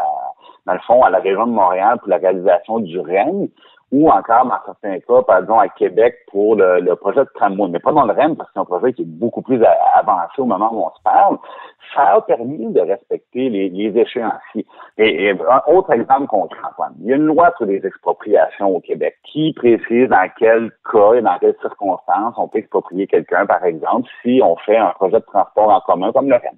dans 0.66 0.74
le 0.74 0.80
fond, 0.88 1.04
à 1.04 1.10
la 1.10 1.20
région 1.20 1.46
de 1.46 1.52
Montréal 1.52 1.98
pour 2.00 2.08
la 2.08 2.18
réalisation 2.18 2.80
du 2.80 2.98
REM 2.98 3.50
ou 3.92 4.10
encore, 4.10 4.46
dans 4.46 4.60
certains 4.66 5.00
cas, 5.00 5.22
par 5.24 5.40
exemple, 5.40 5.66
à 5.66 5.70
Québec 5.70 6.16
pour 6.32 6.56
le, 6.56 6.96
projet 6.96 7.22
de 7.22 7.30
tramway, 7.36 7.70
mais 7.70 7.80
pas 7.80 7.92
dans 7.92 8.06
le 8.06 8.14
REM 8.14 8.36
parce 8.36 8.50
que 8.50 8.54
c'est 8.54 8.60
un 8.60 8.66
projet 8.66 8.94
qui 8.94 9.02
est 9.02 9.06
beaucoup 9.06 9.42
plus 9.42 9.62
avancé 9.96 10.40
au 10.40 10.46
moment 10.46 10.70
où 10.72 10.86
on 10.86 10.96
se 10.96 11.02
parle. 11.04 11.38
Ça 11.94 12.14
a 12.14 12.22
permis 12.22 12.72
de 12.72 12.80
respecter 12.80 13.50
les, 13.50 13.70
les 13.70 14.00
échéanciers. 14.00 14.66
Et, 14.98 15.32
un 15.32 15.62
autre 15.68 15.92
exemple 15.92 16.28
concret, 16.28 16.62
il 17.02 17.08
y 17.08 17.14
a 17.14 17.18
une 17.18 17.26
loi 17.26 17.52
sur 17.58 17.66
les 17.66 17.86
expropriations 17.86 18.76
au 18.76 18.80
Québec 18.80 19.18
qui 19.24 19.52
précise 19.54 20.08
dans 20.08 20.30
quel 20.38 20.72
cas 20.90 21.14
et 21.16 21.22
dans 21.22 21.38
quelles 21.40 21.58
circonstances 21.62 22.36
on 22.38 22.48
peut 22.48 22.60
exproprier 22.60 23.08
quelqu'un, 23.08 23.46
par 23.46 23.64
exemple, 23.66 24.08
si 24.22 24.40
on 24.42 24.56
fait 24.58 24.78
un 24.78 24.92
projet 24.92 25.20
de 25.20 25.26
transport 25.26 25.70
en 25.70 25.82
commun 25.82 26.14
comme 26.14 26.30
le 26.30 26.36
REM. 26.36 26.56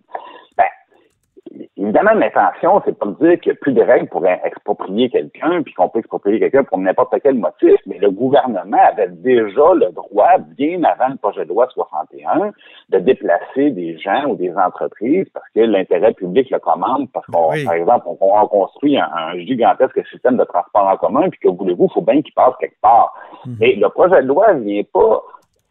Évidemment, 1.78 2.14
l'intention, 2.14 2.82
c'est 2.86 2.98
pas 2.98 3.06
de 3.06 3.16
dire 3.28 3.40
qu'il 3.40 3.52
n'y 3.52 3.58
a 3.58 3.60
plus 3.60 3.74
de 3.74 3.82
règles 3.82 4.08
pour 4.08 4.26
exproprier 4.26 5.10
quelqu'un, 5.10 5.62
puis 5.62 5.74
qu'on 5.74 5.90
peut 5.90 6.00
exproprier 6.00 6.40
quelqu'un 6.40 6.64
pour 6.64 6.78
n'importe 6.78 7.14
quel 7.22 7.36
motif, 7.36 7.76
mais 7.86 7.98
le 8.00 8.10
gouvernement 8.12 8.78
avait 8.92 9.10
déjà 9.10 9.74
le 9.74 9.92
droit, 9.92 10.38
bien 10.56 10.82
avant 10.84 11.10
le 11.10 11.18
projet 11.18 11.44
de 11.44 11.50
loi 11.50 11.68
61, 11.74 12.52
de 12.90 13.00
déplacer 13.00 13.72
des 13.72 13.98
gens 13.98 14.28
ou 14.30 14.36
des 14.36 14.56
entreprises 14.56 15.28
parce 15.34 15.46
que 15.54 15.60
l'intérêt 15.60 16.14
public 16.14 16.50
le 16.50 16.60
commande, 16.60 17.10
parce 17.12 17.26
qu'on, 17.28 17.50
par 17.66 17.74
exemple, 17.74 18.06
on, 18.08 18.48
construit 18.48 18.98
un, 18.98 19.38
gigantesque 19.38 20.06
système 20.08 20.38
de 20.38 20.44
transport 20.46 20.88
en 20.88 20.98
commun, 20.98 21.30
puis 21.30 21.40
que 21.40 21.50
voulez-vous, 21.50 21.88
il 21.90 21.94
faut 21.94 22.02
bien 22.02 22.22
qu'il 22.22 22.34
passe 22.34 22.54
quelque 22.60 22.80
part. 22.82 23.14
Mhm. 23.46 23.58
Et 23.62 23.76
le 23.76 23.90
projet 23.90 24.22
de 24.22 24.28
loi 24.28 24.54
vient 24.54 24.84
pas 24.94 25.22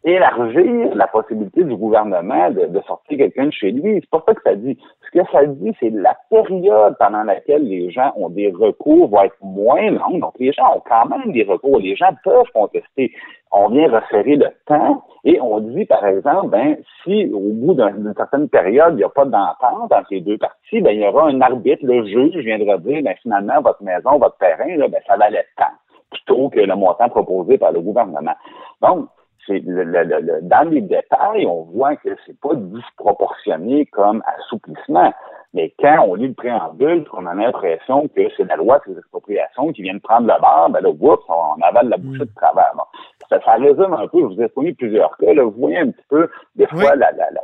élargir 0.03 0.95
la 0.95 1.07
possibilité 1.07 1.63
du 1.63 1.75
gouvernement 1.75 2.49
de, 2.51 2.81
sortir 2.85 3.17
quelqu'un 3.17 3.45
de 3.45 3.51
chez 3.51 3.71
lui. 3.71 3.99
C'est 4.01 4.09
pas 4.09 4.23
ça 4.27 4.33
que 4.33 4.41
ça 4.43 4.55
dit. 4.55 4.77
Ce 5.05 5.19
que 5.19 5.25
ça 5.31 5.45
dit, 5.45 5.71
c'est 5.79 5.89
la 5.91 6.17
période 6.29 6.95
pendant 6.99 7.23
laquelle 7.23 7.63
les 7.63 7.89
gens 7.91 8.11
ont 8.17 8.29
des 8.29 8.51
recours 8.51 9.09
va 9.09 9.25
être 9.25 9.37
moins 9.41 9.91
longue. 9.91 10.19
Donc, 10.19 10.33
les 10.39 10.51
gens 10.51 10.75
ont 10.75 10.81
quand 10.85 11.05
même 11.05 11.31
des 11.31 11.43
recours. 11.43 11.79
Les 11.79 11.95
gens 11.95 12.09
peuvent 12.23 12.51
contester. 12.53 13.13
On 13.51 13.69
vient 13.69 13.87
resserrer 13.87 14.35
le 14.35 14.49
temps 14.65 15.03
et 15.23 15.39
on 15.39 15.59
dit, 15.59 15.85
par 15.85 16.05
exemple, 16.05 16.49
ben, 16.49 16.77
si 17.03 17.31
au 17.31 17.51
bout 17.53 17.75
d'une 17.75 18.13
certaine 18.17 18.49
période, 18.49 18.93
il 18.93 18.97
n'y 18.97 19.03
a 19.03 19.09
pas 19.09 19.25
d'entente 19.25 19.91
entre 19.91 20.07
les 20.11 20.21
deux 20.21 20.37
parties, 20.37 20.81
ben, 20.81 20.91
il 20.91 21.01
y 21.01 21.07
aura 21.07 21.27
un 21.27 21.39
arbitre, 21.39 21.85
le 21.85 22.05
juge 22.05 22.35
viendra 22.43 22.77
dire, 22.79 23.03
ben, 23.03 23.15
finalement, 23.21 23.61
votre 23.61 23.83
maison, 23.83 24.17
votre 24.17 24.37
terrain, 24.37 24.75
là, 24.75 24.87
ben, 24.87 24.99
ça 25.07 25.15
valait 25.15 25.45
tant 25.55 25.65
plutôt 26.11 26.49
que 26.49 26.59
le 26.59 26.75
montant 26.75 27.09
proposé 27.09 27.57
par 27.57 27.71
le 27.71 27.81
gouvernement. 27.81 28.35
Donc, 28.81 29.07
c'est 29.45 29.61
le, 29.65 30.41
dans 30.41 30.69
les 30.69 30.81
détails, 30.81 31.45
on 31.45 31.63
voit 31.63 31.95
que 31.95 32.09
c'est 32.25 32.39
pas 32.39 32.55
disproportionné 32.55 33.85
comme 33.87 34.23
assouplissement. 34.37 35.13
Mais 35.53 35.73
quand 35.79 36.05
on 36.07 36.15
lit 36.15 36.29
le 36.29 36.33
préambule, 36.33 37.05
on 37.13 37.25
a 37.27 37.35
l'impression 37.35 38.07
que 38.07 38.21
c'est 38.35 38.43
la 38.45 38.55
loi 38.55 38.79
sur 38.83 38.93
les 38.93 38.97
expropriations 38.97 39.71
qui 39.71 39.83
vient 39.83 39.93
de 39.93 39.99
prendre 39.99 40.27
le 40.27 40.41
bar, 40.41 40.69
ben 40.71 40.81
là, 40.81 40.89
oups, 40.89 41.23
on 41.29 41.61
avale 41.61 41.89
la 41.89 41.97
bouchée 41.97 42.25
de 42.25 42.29
travers. 42.35 42.73
Ça, 43.29 43.39
ça, 43.45 43.53
résume 43.53 43.93
un 43.93 44.07
peu, 44.07 44.19
je 44.19 44.35
vous 44.35 44.41
ai 44.41 44.49
fourni 44.49 44.73
plusieurs 44.73 45.15
cas, 45.17 45.33
là, 45.33 45.43
vous 45.43 45.51
voyez 45.51 45.77
un 45.77 45.91
petit 45.91 46.05
peu, 46.09 46.27
des 46.55 46.67
fois, 46.67 46.93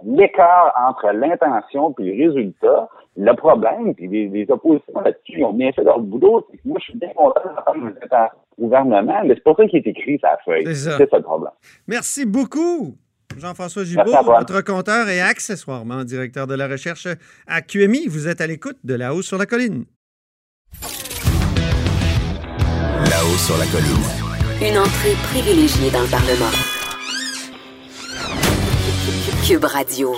l'écart 0.04 0.74
entre 0.88 1.12
l'intention 1.12 1.94
et 2.00 2.04
le 2.04 2.28
résultat. 2.28 2.90
Le 3.16 3.34
problème, 3.34 3.94
puis 3.96 4.08
les, 4.08 4.46
oppositions 4.50 5.02
là-dessus, 5.02 5.44
ont 5.44 5.54
bien 5.54 5.72
fait 5.72 5.84
leur 5.84 6.00
boulot, 6.00 6.48
c'est 6.50 6.58
que 6.58 6.68
moi, 6.68 6.78
je 6.80 6.86
suis 6.86 6.98
bien 6.98 7.10
content 7.16 7.42
de 7.76 8.08
faire 8.08 8.30
gouvernement, 8.58 9.22
mais 9.24 9.36
c'est 9.36 9.44
pas 9.44 9.56
ça 9.56 9.68
qui 9.68 9.78
est 9.78 9.88
écrit 9.88 10.20
la 10.24 10.38
feuille. 10.46 10.76
C'est 10.76 11.10
ça 11.10 11.18
le 11.18 11.24
problème. 11.24 11.54
Merci 11.88 12.26
beaucoup. 12.26 12.96
Jean-François 13.38 13.84
Gibault, 13.84 14.24
votre 14.26 14.62
compteur 14.62 15.08
et 15.08 15.22
accessoirement 15.22 16.04
directeur 16.04 16.48
de 16.48 16.56
la 16.56 16.68
recherche 16.68 17.08
à 17.48 17.62
QMI. 17.62 18.08
Vous 18.08 18.28
êtes 18.28 18.42
à 18.42 18.48
l'écoute 18.48 18.78
de 18.84 18.96
La-haut 18.96 19.22
sur 19.22 19.38
la 19.38 19.46
colline. 19.46 19.86
La-haut 23.10 23.38
sur 23.38 23.58
la 23.58 23.66
colline. 23.68 24.04
Une 24.62 24.78
entrée 24.78 25.14
privilégiée 25.32 25.90
dans 25.92 26.02
le 26.02 26.10
Parlement. 26.10 26.52
Cube 29.48 29.64
Radio. 29.64 30.16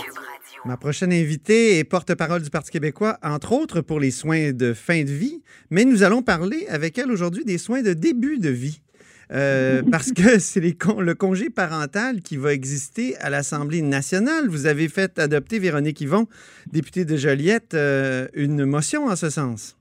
Ma 0.65 0.77
prochaine 0.77 1.11
invitée 1.11 1.79
est 1.79 1.83
porte-parole 1.83 2.41
du 2.41 2.49
Parti 2.49 2.71
québécois, 2.71 3.17
entre 3.23 3.51
autres 3.53 3.81
pour 3.81 3.99
les 3.99 4.11
soins 4.11 4.51
de 4.51 4.73
fin 4.73 5.03
de 5.03 5.11
vie, 5.11 5.41
mais 5.69 5.85
nous 5.85 6.03
allons 6.03 6.21
parler 6.21 6.67
avec 6.69 6.97
elle 6.97 7.11
aujourd'hui 7.11 7.45
des 7.45 7.57
soins 7.57 7.81
de 7.81 7.93
début 7.93 8.37
de 8.39 8.49
vie. 8.49 8.81
Euh, 9.31 9.81
parce 9.91 10.11
que 10.11 10.39
c'est 10.39 10.59
le 10.59 11.13
congé 11.13 11.49
parental 11.49 12.21
qui 12.21 12.37
va 12.37 12.53
exister 12.53 13.17
à 13.17 13.29
l'Assemblée 13.29 13.81
nationale. 13.81 14.47
Vous 14.47 14.65
avez 14.65 14.89
fait 14.89 15.19
adopter, 15.19 15.59
Véronique 15.59 16.01
Yvon, 16.01 16.27
députée 16.71 17.05
de 17.05 17.17
Joliette, 17.17 17.73
euh, 17.73 18.27
une 18.33 18.65
motion 18.65 19.07
en 19.07 19.15
ce 19.15 19.29
sens. 19.29 19.77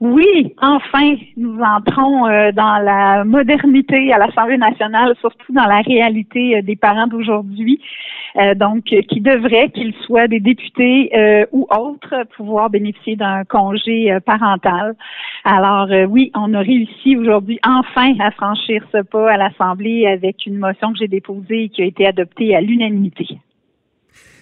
Oui, 0.00 0.54
enfin, 0.62 1.14
nous 1.36 1.60
entrons 1.60 2.26
euh, 2.26 2.52
dans 2.52 2.78
la 2.82 3.22
modernité 3.22 4.10
à 4.14 4.16
l'Assemblée 4.16 4.56
nationale, 4.56 5.14
surtout 5.20 5.52
dans 5.52 5.66
la 5.66 5.82
réalité 5.82 6.56
euh, 6.56 6.62
des 6.62 6.74
parents 6.74 7.06
d'aujourd'hui. 7.06 7.78
Euh, 8.36 8.54
donc, 8.54 8.84
qui 8.84 9.20
devraient, 9.20 9.68
qu'ils 9.68 9.92
soient 10.06 10.26
des 10.26 10.40
députés 10.40 11.10
ou 11.52 11.66
autres, 11.68 12.14
pouvoir 12.36 12.70
bénéficier 12.70 13.16
d'un 13.16 13.44
congé 13.44 14.16
parental. 14.24 14.94
Alors, 15.44 15.88
oui, 16.08 16.30
on 16.36 16.54
a 16.54 16.60
réussi 16.60 17.16
aujourd'hui 17.16 17.58
enfin 17.66 18.14
à 18.20 18.30
franchir 18.30 18.84
ce 18.92 19.02
pas 19.02 19.32
à 19.32 19.36
l'Assemblée 19.36 20.06
avec 20.06 20.46
une 20.46 20.58
motion 20.58 20.92
que 20.92 20.98
j'ai 21.00 21.08
déposée 21.08 21.64
et 21.64 21.68
qui 21.70 21.82
a 21.82 21.86
été 21.86 22.06
adoptée 22.06 22.54
à 22.54 22.60
l'unanimité. 22.60 23.26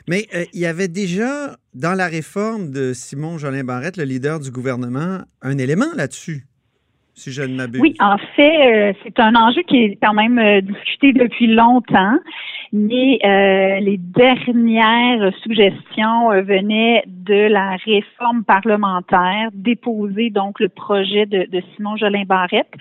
Mais 0.09 0.27
euh, 0.35 0.45
il 0.55 0.61
y 0.61 0.67
avait 0.67 0.88
déjà, 0.88 1.57
dans 1.75 1.95
la 1.95 2.07
réforme 2.07 2.71
de 2.71 2.93
Simon 2.95 3.37
Jolin 3.37 3.62
Barrette, 3.62 3.99
le 3.99 4.05
leader 4.05 4.41
du 4.41 4.50
gouvernement, 4.50 5.19
un 5.43 5.59
élément 5.59 5.93
là-dessus, 5.95 6.47
si 7.15 7.31
je 7.31 7.43
ne 7.43 7.55
m'abuse. 7.55 7.81
Oui, 7.81 7.95
en 8.00 8.17
fait, 8.35 8.91
euh, 8.91 8.93
c'est 9.05 9.21
un 9.21 9.35
enjeu 9.35 9.62
qui 9.69 9.77
est 9.77 9.99
quand 10.03 10.15
même 10.15 10.38
euh, 10.38 10.62
discuté 10.62 11.12
depuis 11.12 11.47
longtemps, 11.49 12.19
mais 12.73 13.19
les 13.81 13.99
dernières 13.99 15.33
suggestions 15.43 16.31
venaient 16.43 17.03
de 17.07 17.49
la 17.49 17.77
réforme 17.77 18.45
parlementaire, 18.45 19.49
déposée 19.55 20.29
donc 20.29 20.61
le 20.61 20.69
projet 20.69 21.25
de, 21.25 21.62
Simon 21.75 21.97
Jolin 21.97 22.25
Barrette. 22.27 22.73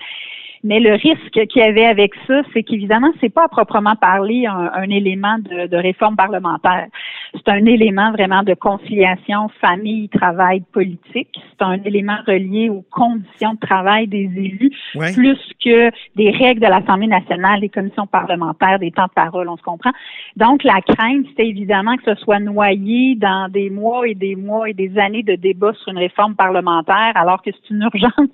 Mais 0.64 0.80
le 0.80 0.94
risque 0.94 1.46
qu'il 1.46 1.62
y 1.62 1.64
avait 1.64 1.86
avec 1.86 2.12
ça, 2.26 2.42
c'est 2.52 2.62
qu'évidemment, 2.62 3.12
c'est 3.20 3.28
pas 3.28 3.44
à 3.44 3.48
proprement 3.48 3.94
parler 3.96 4.46
un, 4.46 4.90
élément 4.90 5.38
de, 5.38 5.76
réforme 5.76 6.16
parlementaire. 6.16 6.86
C'est 7.34 7.48
un 7.48 7.64
élément 7.66 8.10
vraiment 8.12 8.42
de 8.42 8.54
conciliation 8.54 9.48
famille, 9.60 10.08
travail, 10.08 10.62
politique. 10.72 11.28
C'est 11.34 11.64
un 11.64 11.80
élément 11.84 12.18
relié 12.26 12.70
aux 12.70 12.84
conditions 12.90 13.54
de 13.54 13.58
travail 13.60 14.08
des 14.08 14.30
élus, 14.34 14.72
plus 15.14 15.38
que 15.64 15.90
des 16.16 16.30
règles 16.30 16.60
de 16.60 16.66
l'Assemblée 16.66 17.06
nationale, 17.06 17.60
des 17.60 17.68
commissions 17.68 18.06
parlementaires, 18.06 18.78
des 18.78 18.90
temps 18.90 19.06
de 19.06 19.12
parole, 19.12 19.48
on 19.48 19.56
se 19.56 19.62
comprend. 19.62 19.92
Donc, 20.36 20.64
la 20.64 20.80
crainte, 20.80 21.26
c'était 21.28 21.46
évidemment 21.48 21.96
que 21.96 22.14
ce 22.14 22.20
soit 22.22 22.40
noyé 22.40 23.14
dans 23.14 23.50
des 23.50 23.70
mois 23.70 24.08
et 24.08 24.14
des 24.14 24.34
mois 24.36 24.68
et 24.68 24.74
des 24.74 24.98
années 24.98 25.22
de 25.22 25.34
débats 25.34 25.74
sur 25.74 25.92
une 25.92 25.98
réforme 25.98 26.34
parlementaire, 26.34 27.12
alors 27.14 27.42
que 27.42 27.50
c'est 27.52 27.74
une 27.74 27.82
urgence 27.82 28.28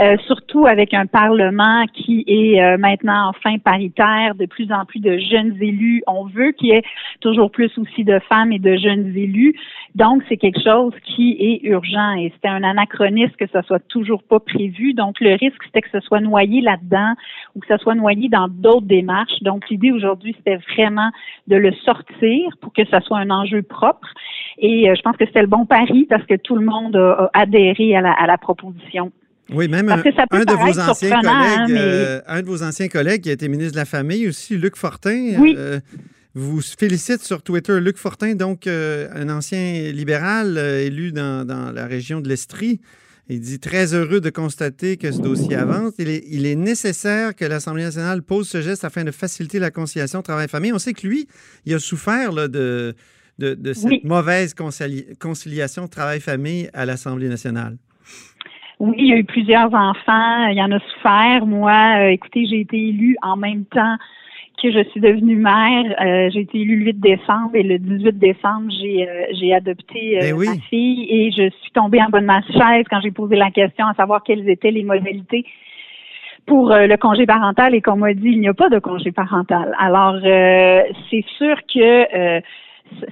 euh, 0.00 0.16
surtout 0.26 0.66
avec 0.66 0.94
un 0.94 1.06
Parlement 1.06 1.84
qui 1.92 2.24
est 2.26 2.62
euh, 2.62 2.78
maintenant 2.78 3.28
enfin 3.28 3.58
paritaire, 3.58 4.34
de 4.34 4.46
plus 4.46 4.72
en 4.72 4.84
plus 4.84 5.00
de 5.00 5.18
jeunes 5.18 5.56
élus. 5.60 6.02
On 6.06 6.26
veut 6.26 6.52
qu'il 6.52 6.68
y 6.68 6.72
ait 6.72 6.84
toujours 7.20 7.50
plus 7.50 7.70
aussi 7.78 8.04
de 8.04 8.18
femmes 8.28 8.52
et 8.52 8.58
de 8.58 8.76
jeunes 8.76 9.16
élus. 9.16 9.54
Donc, 9.94 10.22
c'est 10.28 10.38
quelque 10.38 10.62
chose 10.62 10.94
qui 11.04 11.36
est 11.38 11.66
urgent 11.68 12.12
et 12.14 12.32
c'était 12.34 12.48
un 12.48 12.62
anachronisme 12.62 13.34
que 13.38 13.46
ça 13.48 13.62
soit 13.62 13.86
toujours 13.88 14.22
pas 14.22 14.40
prévu. 14.40 14.94
Donc, 14.94 15.20
le 15.20 15.34
risque, 15.34 15.62
c'était 15.64 15.82
que 15.82 15.90
ce 15.90 16.00
soit 16.00 16.20
noyé 16.20 16.62
là-dedans 16.62 17.12
ou 17.54 17.60
que 17.60 17.66
ça 17.66 17.76
soit 17.78 17.94
noyé 17.94 18.28
dans 18.28 18.48
d'autres 18.48 18.86
démarches. 18.86 19.42
Donc, 19.42 19.68
l'idée 19.68 19.92
aujourd'hui, 19.92 20.34
c'était 20.38 20.58
vraiment 20.74 21.10
de 21.48 21.56
le 21.56 21.72
sortir 21.84 22.56
pour 22.60 22.72
que 22.72 22.86
ça 22.86 23.00
soit 23.00 23.18
un 23.18 23.30
enjeu 23.30 23.62
propre. 23.62 24.08
Et 24.58 24.88
euh, 24.88 24.94
je 24.94 25.02
pense 25.02 25.16
que 25.16 25.26
c'était 25.26 25.42
le 25.42 25.48
bon 25.48 25.66
pari 25.66 26.06
parce 26.08 26.24
que 26.24 26.34
tout 26.34 26.56
le 26.56 26.64
monde 26.64 26.96
a, 26.96 27.30
adhéré 27.34 27.94
à 27.94 28.00
la, 28.00 28.12
à 28.12 28.26
la 28.26 28.38
proposition. 28.38 29.12
Oui, 29.50 29.68
même 29.68 29.88
un, 29.88 29.96
de 29.98 30.52
vos 30.52 30.78
anciens 30.80 31.18
hein, 31.18 31.20
collègues, 31.20 31.78
euh, 31.78 32.20
un 32.26 32.42
de 32.42 32.46
vos 32.46 32.62
anciens 32.62 32.88
collègues 32.88 33.22
qui 33.22 33.30
a 33.30 33.32
été 33.32 33.48
ministre 33.48 33.72
de 33.72 33.78
la 33.78 33.84
Famille 33.84 34.28
aussi, 34.28 34.56
Luc 34.56 34.76
Fortin, 34.76 35.34
euh, 35.56 35.80
vous 36.34 36.60
félicite 36.62 37.22
sur 37.22 37.42
Twitter. 37.42 37.80
Luc 37.80 37.98
Fortin, 37.98 38.34
donc 38.34 38.66
euh, 38.66 39.08
un 39.14 39.28
ancien 39.28 39.90
libéral 39.92 40.56
élu 40.58 41.12
dans, 41.12 41.72
la 41.74 41.86
région 41.86 42.20
de 42.20 42.28
l'Estrie. 42.28 42.80
Il 43.28 43.40
dit 43.40 43.60
très 43.60 43.94
heureux 43.94 44.20
de 44.20 44.30
constater 44.30 44.96
que 44.96 45.10
ce 45.10 45.20
dossier 45.20 45.54
avance. 45.54 45.94
Il 45.98 46.08
est, 46.08 46.24
il 46.28 46.44
est 46.44 46.56
nécessaire 46.56 47.34
que 47.34 47.44
l'Assemblée 47.44 47.84
nationale 47.84 48.22
pose 48.22 48.48
ce 48.48 48.60
geste 48.60 48.84
afin 48.84 49.04
de 49.04 49.10
faciliter 49.10 49.58
la 49.58 49.70
conciliation 49.70 50.22
travail-famille. 50.22 50.72
On 50.72 50.78
sait 50.78 50.92
que 50.92 51.06
lui, 51.06 51.28
il 51.64 51.74
a 51.74 51.78
souffert 51.78 52.32
de, 52.32 52.94
de, 53.38 53.72
cette 53.72 54.04
mauvaise 54.04 54.54
conciliation 55.18 55.88
travail-famille 55.88 56.68
à 56.72 56.84
l'Assemblée 56.84 57.28
nationale. 57.28 57.76
Oui, 58.82 58.96
il 58.98 59.06
y 59.06 59.12
a 59.12 59.16
eu 59.16 59.22
plusieurs 59.22 59.72
enfants, 59.72 60.46
il 60.48 60.56
y 60.56 60.62
en 60.62 60.72
a 60.72 60.80
souffert. 60.80 61.46
Moi, 61.46 61.70
euh, 61.70 62.08
écoutez, 62.08 62.46
j'ai 62.46 62.62
été 62.62 62.76
élue 62.76 63.16
en 63.22 63.36
même 63.36 63.64
temps 63.64 63.96
que 64.60 64.72
je 64.72 64.82
suis 64.90 65.00
devenue 65.00 65.36
mère, 65.36 65.94
euh, 66.00 66.30
j'ai 66.32 66.40
été 66.40 66.58
élue 66.60 66.80
le 66.80 66.86
8 66.86 67.00
décembre 67.00 67.50
et 67.54 67.62
le 67.62 67.78
18 67.78 68.18
décembre, 68.18 68.72
j'ai 68.80 69.08
euh, 69.08 69.24
j'ai 69.38 69.54
adopté 69.54 70.18
Ben 70.20 70.34
oui. 70.34 70.48
ma 70.48 70.54
fille 70.68 71.06
et 71.08 71.30
je 71.30 71.48
suis 71.62 71.70
tombée 71.72 72.02
en 72.02 72.08
bas 72.08 72.20
de 72.20 72.26
ma 72.26 72.42
chaise 72.42 72.84
quand 72.90 73.00
j'ai 73.00 73.12
posé 73.12 73.36
la 73.36 73.52
question 73.52 73.86
à 73.86 73.94
savoir 73.94 74.24
quelles 74.24 74.48
étaient 74.48 74.72
les 74.72 74.82
modalités 74.82 75.44
pour 76.46 76.72
euh, 76.72 76.86
le 76.86 76.96
congé 76.96 77.24
parental 77.24 77.74
et 77.74 77.80
qu'on 77.80 77.96
m'a 77.96 78.14
dit 78.14 78.30
il 78.30 78.40
n'y 78.40 78.48
a 78.48 78.54
pas 78.54 78.68
de 78.68 78.80
congé 78.80 79.12
parental. 79.12 79.74
Alors 79.78 80.18
euh, 80.24 80.82
c'est 81.08 81.24
sûr 81.38 81.56
que 81.72 82.16
euh, 82.16 82.40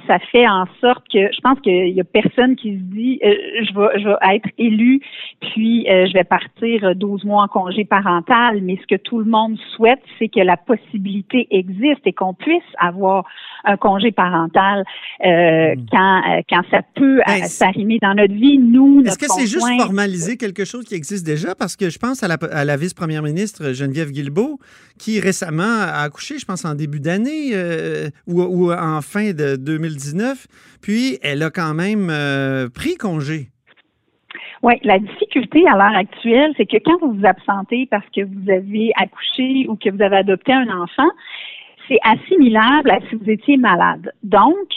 ça 0.06 0.18
fait 0.32 0.46
en 0.46 0.66
sorte 0.80 1.04
que 1.12 1.32
je 1.32 1.40
pense 1.42 1.60
qu'il 1.60 1.88
y 1.88 2.00
a 2.00 2.04
personne 2.04 2.56
qui 2.56 2.74
se 2.74 2.82
dit 2.82 3.20
euh, 3.24 3.34
je 3.62 3.74
vais 3.74 4.00
je 4.00 4.08
vais 4.08 4.36
être 4.36 4.48
élu 4.58 5.00
puis 5.40 5.88
euh, 5.88 6.06
je 6.06 6.12
vais 6.12 6.24
partir 6.24 6.94
12 6.94 7.24
mois 7.24 7.44
en 7.44 7.48
congé 7.48 7.84
parental. 7.84 8.60
Mais 8.62 8.78
ce 8.80 8.86
que 8.86 9.00
tout 9.00 9.18
le 9.18 9.24
monde 9.24 9.58
souhaite 9.76 10.00
c'est 10.18 10.28
que 10.28 10.40
la 10.40 10.56
possibilité 10.56 11.46
existe 11.50 12.06
et 12.06 12.12
qu'on 12.12 12.34
puisse 12.34 12.62
avoir 12.78 13.24
un 13.64 13.76
congé 13.76 14.12
parental 14.12 14.84
euh, 15.24 15.74
quand 15.90 16.20
euh, 16.20 16.42
quand 16.48 16.62
ça 16.70 16.82
peut 16.94 17.20
Ben, 17.26 17.42
euh, 17.42 17.46
s'arrimer 17.46 17.98
dans 18.00 18.14
notre 18.14 18.34
vie. 18.34 18.58
Nous 18.58 19.02
Est-ce 19.04 19.18
que 19.18 19.26
c'est 19.28 19.46
juste 19.46 19.66
formaliser 19.78 20.36
quelque 20.36 20.64
chose 20.64 20.84
qui 20.84 20.94
existe 20.94 21.24
déjà? 21.24 21.54
Parce 21.54 21.76
que 21.76 21.90
je 21.90 21.98
pense 21.98 22.22
à 22.22 22.28
la, 22.28 22.36
à 22.52 22.64
la 22.64 22.76
vice-première 22.76 23.22
ministre 23.22 23.72
Geneviève 23.72 24.10
Guilbeault, 24.10 24.58
qui 24.98 25.20
récemment 25.20 25.62
a 25.62 26.02
accouché, 26.02 26.38
je 26.38 26.44
pense, 26.44 26.64
en 26.64 26.74
début 26.74 27.00
d'année 27.00 27.50
euh, 27.52 28.08
ou, 28.26 28.42
ou 28.42 28.72
en 28.72 29.00
fin 29.00 29.32
de 29.32 29.69
2019. 29.72 30.46
Puis, 30.82 31.18
elle 31.22 31.42
a 31.42 31.50
quand 31.50 31.74
même 31.74 32.08
euh, 32.10 32.68
pris 32.68 32.96
congé. 32.96 33.48
Oui, 34.62 34.74
la 34.84 34.98
difficulté 34.98 35.64
à 35.66 35.76
l'heure 35.76 35.96
actuelle, 35.96 36.52
c'est 36.56 36.66
que 36.66 36.76
quand 36.84 36.98
vous 37.00 37.12
vous 37.12 37.26
absentez 37.26 37.88
parce 37.90 38.04
que 38.14 38.22
vous 38.22 38.50
avez 38.50 38.90
accouché 38.96 39.66
ou 39.68 39.76
que 39.76 39.90
vous 39.90 40.02
avez 40.02 40.16
adopté 40.16 40.52
un 40.52 40.68
enfant, 40.68 41.10
c'est 41.88 41.98
assimilable 42.02 42.90
à 42.90 43.00
si 43.08 43.16
vous 43.16 43.30
étiez 43.30 43.56
malade. 43.56 44.12
Donc, 44.22 44.68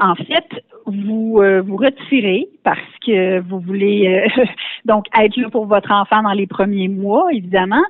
en 0.00 0.14
fait, 0.16 0.46
vous 0.88 1.38
euh, 1.40 1.60
vous 1.60 1.76
retirez 1.76 2.48
parce 2.64 2.78
que 3.04 3.40
vous 3.40 3.60
voulez 3.60 4.08
euh, 4.38 4.44
donc 4.84 5.06
être 5.18 5.36
là 5.36 5.48
pour 5.50 5.66
votre 5.66 5.90
enfant 5.92 6.22
dans 6.22 6.32
les 6.32 6.46
premiers 6.46 6.88
mois, 6.88 7.28
évidemment, 7.32 7.84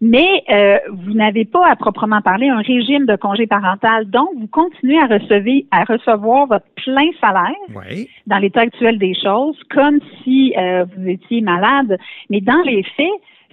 mais 0.00 0.42
euh, 0.50 0.78
vous 0.92 1.12
n'avez 1.14 1.44
pas 1.44 1.66
à 1.68 1.76
proprement 1.76 2.20
parler 2.20 2.48
un 2.48 2.60
régime 2.60 3.06
de 3.06 3.16
congé 3.16 3.46
parental, 3.46 4.08
donc 4.10 4.28
vous 4.38 4.48
continuez 4.48 4.98
à 4.98 5.06
recevoir 5.06 5.34
à 5.70 5.84
recevoir 5.84 6.46
votre 6.46 6.66
plein 6.76 7.10
salaire 7.20 7.54
Oui. 7.74 8.08
dans 8.26 8.38
l'état 8.38 8.60
actuel 8.60 8.98
des 8.98 9.14
choses, 9.14 9.58
comme 9.70 10.00
si 10.22 10.54
euh, 10.56 10.84
vous 10.96 11.08
étiez 11.08 11.40
malade. 11.40 11.98
Mais 12.30 12.40
dans 12.40 12.62
les 12.64 12.82
faits, 12.96 13.06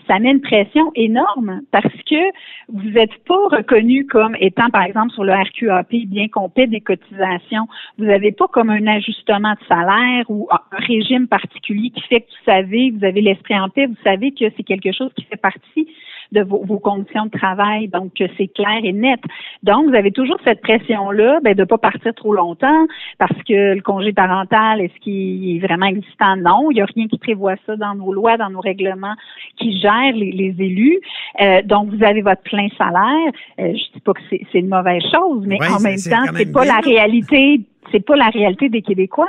ça 0.08 0.20
met 0.20 0.31
une 0.31 0.41
pression 0.41 0.91
énorme 0.96 1.62
parce 1.72 1.93
que 2.10 2.31
vous 2.70 2.89
n'êtes 2.89 3.24
pas 3.25 3.48
reconnu 3.50 4.05
comme 4.05 4.36
étant, 4.39 4.70
par 4.70 4.84
exemple, 4.84 5.12
sur 5.12 5.24
le 5.24 5.34
RQAP, 5.34 6.08
bien 6.08 6.27
qu'on 6.27 6.50
paie 6.50 6.67
des 6.67 6.81
cotisations. 6.81 7.67
Vous 7.98 8.05
n'avez 8.05 8.31
pas 8.31 8.48
comme 8.48 8.70
un 8.70 8.88
ajustement 8.88 9.53
de 9.53 9.65
salaire 9.67 10.25
ou 10.29 10.48
un 10.51 10.77
régime 10.77 11.27
particulier 11.27 11.89
qui 11.91 12.01
fait 12.01 12.22
que 12.22 12.27
vous 12.27 12.51
savez, 12.51 12.91
vous 12.91 13.03
avez 13.03 13.22
l'esprit 13.22 13.60
en 13.60 13.70
paix, 13.70 13.86
vous 13.86 13.96
savez 14.03 14.31
que 14.31 14.46
c'est 14.55 14.63
quelque 14.63 14.91
chose 14.91 15.12
qui 15.15 15.25
fait 15.25 15.41
partie 15.41 15.88
de 16.31 16.41
vos, 16.41 16.63
vos 16.65 16.79
conditions 16.79 17.25
de 17.25 17.38
travail, 17.38 17.88
donc 17.88 18.13
que 18.13 18.23
c'est 18.38 18.47
clair 18.47 18.79
et 18.83 18.93
net. 18.93 19.19
Donc, 19.63 19.89
vous 19.89 19.95
avez 19.95 20.11
toujours 20.11 20.38
cette 20.45 20.61
pression-là 20.61 21.39
ben, 21.43 21.53
de 21.53 21.61
ne 21.61 21.65
pas 21.65 21.77
partir 21.77 22.13
trop 22.13 22.33
longtemps 22.33 22.88
parce 23.17 23.38
que 23.43 23.75
le 23.75 23.81
congé 23.81 24.13
parental, 24.13 24.81
est-ce 24.81 24.97
qu'il 25.01 25.55
est 25.55 25.59
vraiment 25.59 25.88
existant? 25.88 26.35
Non, 26.38 26.71
il 26.71 26.75
n'y 26.75 26.81
a 26.81 26.85
rien 26.85 27.07
qui 27.07 27.17
prévoit 27.17 27.55
ça 27.65 27.75
dans 27.75 27.95
nos 27.95 28.13
lois, 28.13 28.38
dans 28.38 28.50
nos 28.50 28.61
règlements 28.61 29.15
qui 29.57 29.79
gèrent 29.79 30.15
les, 30.15 30.31
les 30.31 30.55
élus. 30.59 31.00
Euh, 31.41 31.61
donc, 31.63 31.89
vous 31.89 32.03
avez 32.03 32.21
votre 32.21 32.41
plein 32.41 32.67
salaire. 32.77 33.31
Euh, 33.59 33.73
je 33.73 33.93
dis 33.93 34.00
pas 34.03 34.13
que 34.13 34.21
c'est 34.29 34.59
une 34.59 34.69
mauvaise 34.69 35.03
chose, 35.13 35.43
mais 35.45 35.59
Ouais, 35.59 35.67
en 35.67 35.79
même 35.79 35.97
temps, 35.97 36.33
c'est 36.35 36.51
pas 36.51 36.63
bien, 36.63 36.73
la 36.73 36.79
réalité. 36.79 37.61
C'est 37.91 38.05
pas 38.05 38.15
la 38.15 38.29
réalité 38.29 38.69
des 38.69 38.81
Québécois. 38.81 39.27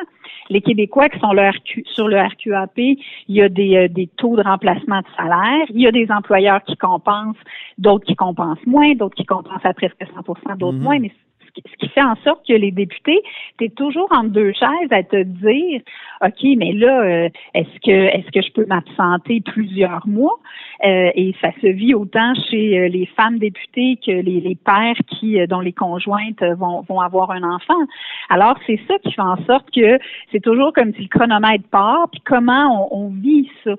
Les 0.53 0.61
Québécois 0.61 1.09
qui 1.09 1.19
sont 1.19 1.33
le 1.33 1.49
RQ, 1.49 1.83
sur 1.95 2.09
le 2.09 2.21
RQAP, 2.21 2.77
il 2.77 2.99
y 3.29 3.41
a 3.41 3.49
des, 3.49 3.75
euh, 3.77 3.89
des 3.89 4.07
taux 4.07 4.37
de 4.37 4.43
remplacement 4.43 5.01
de 5.01 5.07
salaire. 5.17 5.65
Il 5.71 5.81
y 5.81 5.87
a 5.87 5.93
des 5.93 6.11
employeurs 6.11 6.63
qui 6.65 6.77
compensent, 6.77 7.39
d'autres 7.79 8.05
qui 8.05 8.15
compensent 8.15 8.67
moins, 8.67 8.95
d'autres 8.95 9.15
qui 9.15 9.25
compensent 9.25 9.65
à 9.65 9.73
presque 9.73 9.97
100% 10.15 10.57
d'autres 10.57 10.77
Mhm. 10.77 10.83
moins. 10.83 10.99
Mais 10.99 11.11
ce 11.57 11.77
qui 11.79 11.89
fait 11.89 12.03
en 12.03 12.17
sorte 12.25 12.47
que 12.47 12.55
les 12.55 12.71
députés, 12.71 13.21
tu 13.59 13.67
es 13.67 13.69
toujours 13.69 14.09
entre 14.11 14.31
deux 14.31 14.53
chaises 14.53 14.91
à 14.91 15.03
te 15.03 15.23
dire, 15.23 15.81
OK, 16.25 16.43
mais 16.57 16.73
là, 16.73 17.03
euh, 17.03 17.29
est-ce 17.55 17.81
que 17.85 17.91
est-ce 17.91 18.31
que 18.31 18.41
je 18.41 18.53
peux 18.53 18.67
m'absenter 18.67 19.41
plusieurs 19.41 20.07
mois? 20.07 20.39
Euh, 20.85 21.11
et 21.15 21.35
ça 21.41 21.51
se 21.61 21.67
vit 21.67 21.95
autant 21.95 22.35
chez 22.51 22.79
euh, 22.79 22.89
les 22.89 23.07
femmes 23.07 23.39
députées 23.39 23.99
que 24.05 24.11
les, 24.11 24.41
les 24.41 24.57
pères 24.57 24.97
qui, 25.07 25.39
euh, 25.39 25.47
dont 25.47 25.61
les 25.61 25.73
conjointes 25.73 26.43
vont, 26.59 26.81
vont 26.89 27.01
avoir 27.01 27.31
un 27.31 27.43
enfant. 27.43 27.87
Alors, 28.31 28.57
c'est 28.67 28.81
ça 28.89 28.99
qui 28.99 29.13
fait 29.13 29.23
en 29.23 29.37
sorte 29.45 29.71
que 29.71 29.99
c'est 30.33 30.41
toujours 30.41 30.73
comme 30.73 30.93
si 30.95 31.03
le 31.03 31.09
chronomètre 31.09 31.69
part, 31.71 32.09
puis 32.11 32.21
comment 32.25 32.89
on, 32.91 33.07
on 33.07 33.09
vit 33.11 33.49
ça. 33.63 33.75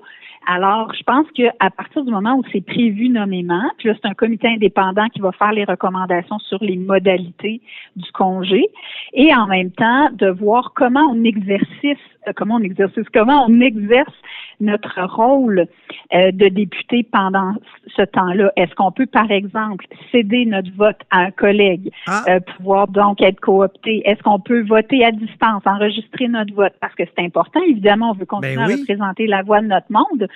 Alors, 0.46 0.92
je 0.94 1.02
pense 1.04 1.26
qu'à 1.32 1.70
partir 1.70 2.04
du 2.04 2.10
moment 2.10 2.34
où 2.36 2.42
c'est 2.52 2.64
prévu 2.64 3.08
nommément, 3.08 3.64
puis 3.78 3.88
là, 3.88 3.94
c'est 4.00 4.08
un 4.08 4.14
comité 4.14 4.48
indépendant 4.48 5.06
qui 5.08 5.20
va 5.20 5.32
faire 5.32 5.52
les 5.52 5.64
recommandations 5.64 6.38
sur 6.40 6.62
les 6.62 6.76
modalités 6.76 7.60
du 7.96 8.10
congé, 8.12 8.66
et 9.12 9.34
en 9.34 9.46
même 9.46 9.70
temps, 9.70 10.08
de 10.12 10.28
voir 10.28 10.72
comment 10.74 11.06
on 11.10 11.24
exercice, 11.24 11.98
euh, 12.28 12.32
comment 12.36 12.56
on 12.56 12.62
exercice, 12.62 13.04
comment 13.12 13.46
on 13.48 13.60
exerce 13.60 14.12
notre 14.60 15.02
rôle 15.02 15.66
euh, 16.14 16.30
de 16.30 16.48
député 16.48 17.02
pendant 17.10 17.54
ce 17.96 18.02
temps-là. 18.02 18.52
Est-ce 18.56 18.74
qu'on 18.74 18.92
peut, 18.92 19.06
par 19.06 19.30
exemple, 19.30 19.84
céder 20.12 20.46
notre 20.46 20.70
vote 20.76 21.00
à 21.10 21.20
un 21.20 21.30
collègue, 21.30 21.90
Ah. 22.06 22.22
euh, 22.28 22.40
pouvoir 22.56 22.88
donc 22.88 23.20
être 23.20 23.40
coopté? 23.40 24.02
Est-ce 24.08 24.22
qu'on 24.22 24.38
peut 24.38 24.62
voter 24.62 25.04
à 25.04 25.10
distance, 25.10 25.62
enregistrer 25.66 26.28
notre 26.28 26.54
vote? 26.54 26.72
Parce 26.80 26.94
que 26.94 27.02
c'est 27.04 27.24
important, 27.24 27.60
évidemment, 27.66 28.10
on 28.10 28.14
veut 28.14 28.26
continuer 28.26 28.56
Ben 28.56 28.66
oui. 28.66 28.72
à 28.74 28.76
représenter 28.76 29.26
la 29.26 29.42
voix 29.42 29.60
de 29.60 29.66
notre 29.66 29.90
monde. 29.90 30.28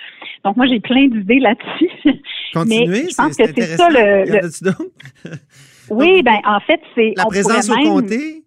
Donc, 0.45 0.55
moi, 0.57 0.67
j'ai 0.67 0.79
plein 0.79 1.07
d'idées 1.07 1.39
là-dessus. 1.39 1.89
Continuer, 2.53 2.87
Mais 2.87 3.09
je 3.09 3.15
pense 3.15 3.35
que 3.37 3.45
c'est 3.47 3.61
ça 3.77 3.89
le- 3.89 4.49
oui, 5.91 6.21
ben 6.23 6.37
en 6.45 6.59
fait, 6.61 6.81
c'est 6.95 7.13
La 7.17 7.25
on 7.25 7.29
présence 7.29 7.69
au 7.69 7.75
même- 7.75 7.83
comté? 7.85 8.43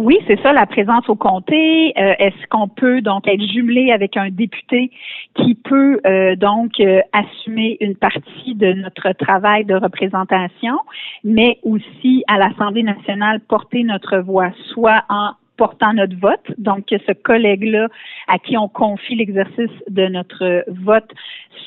Oui, 0.00 0.16
c'est 0.28 0.40
ça, 0.42 0.52
la 0.52 0.64
présence 0.66 1.08
au 1.08 1.16
comté. 1.16 1.92
Euh, 1.98 2.14
Est-ce 2.20 2.46
qu'on 2.50 2.68
peut 2.68 3.00
donc 3.00 3.26
être 3.26 3.42
jumelé 3.42 3.90
avec 3.90 4.16
un 4.16 4.30
député 4.30 4.92
qui 5.34 5.56
peut 5.56 6.00
euh, 6.06 6.36
donc 6.36 6.78
euh, 6.78 7.00
assumer 7.12 7.76
une 7.80 7.96
partie 7.96 8.54
de 8.54 8.74
notre 8.74 9.10
travail 9.12 9.64
de 9.64 9.74
représentation, 9.74 10.78
mais 11.24 11.58
aussi 11.64 12.22
à 12.28 12.38
l'Assemblée 12.38 12.84
nationale 12.84 13.40
porter 13.40 13.82
notre 13.82 14.18
voix, 14.18 14.52
soit 14.72 15.02
en 15.08 15.32
portant 15.58 15.92
notre 15.92 16.16
vote, 16.16 16.46
donc 16.56 16.86
que 16.86 16.96
ce 17.06 17.12
collègue-là 17.12 17.88
à 18.28 18.38
qui 18.38 18.56
on 18.56 18.68
confie 18.68 19.16
l'exercice 19.16 19.74
de 19.90 20.06
notre 20.06 20.64
vote 20.86 21.10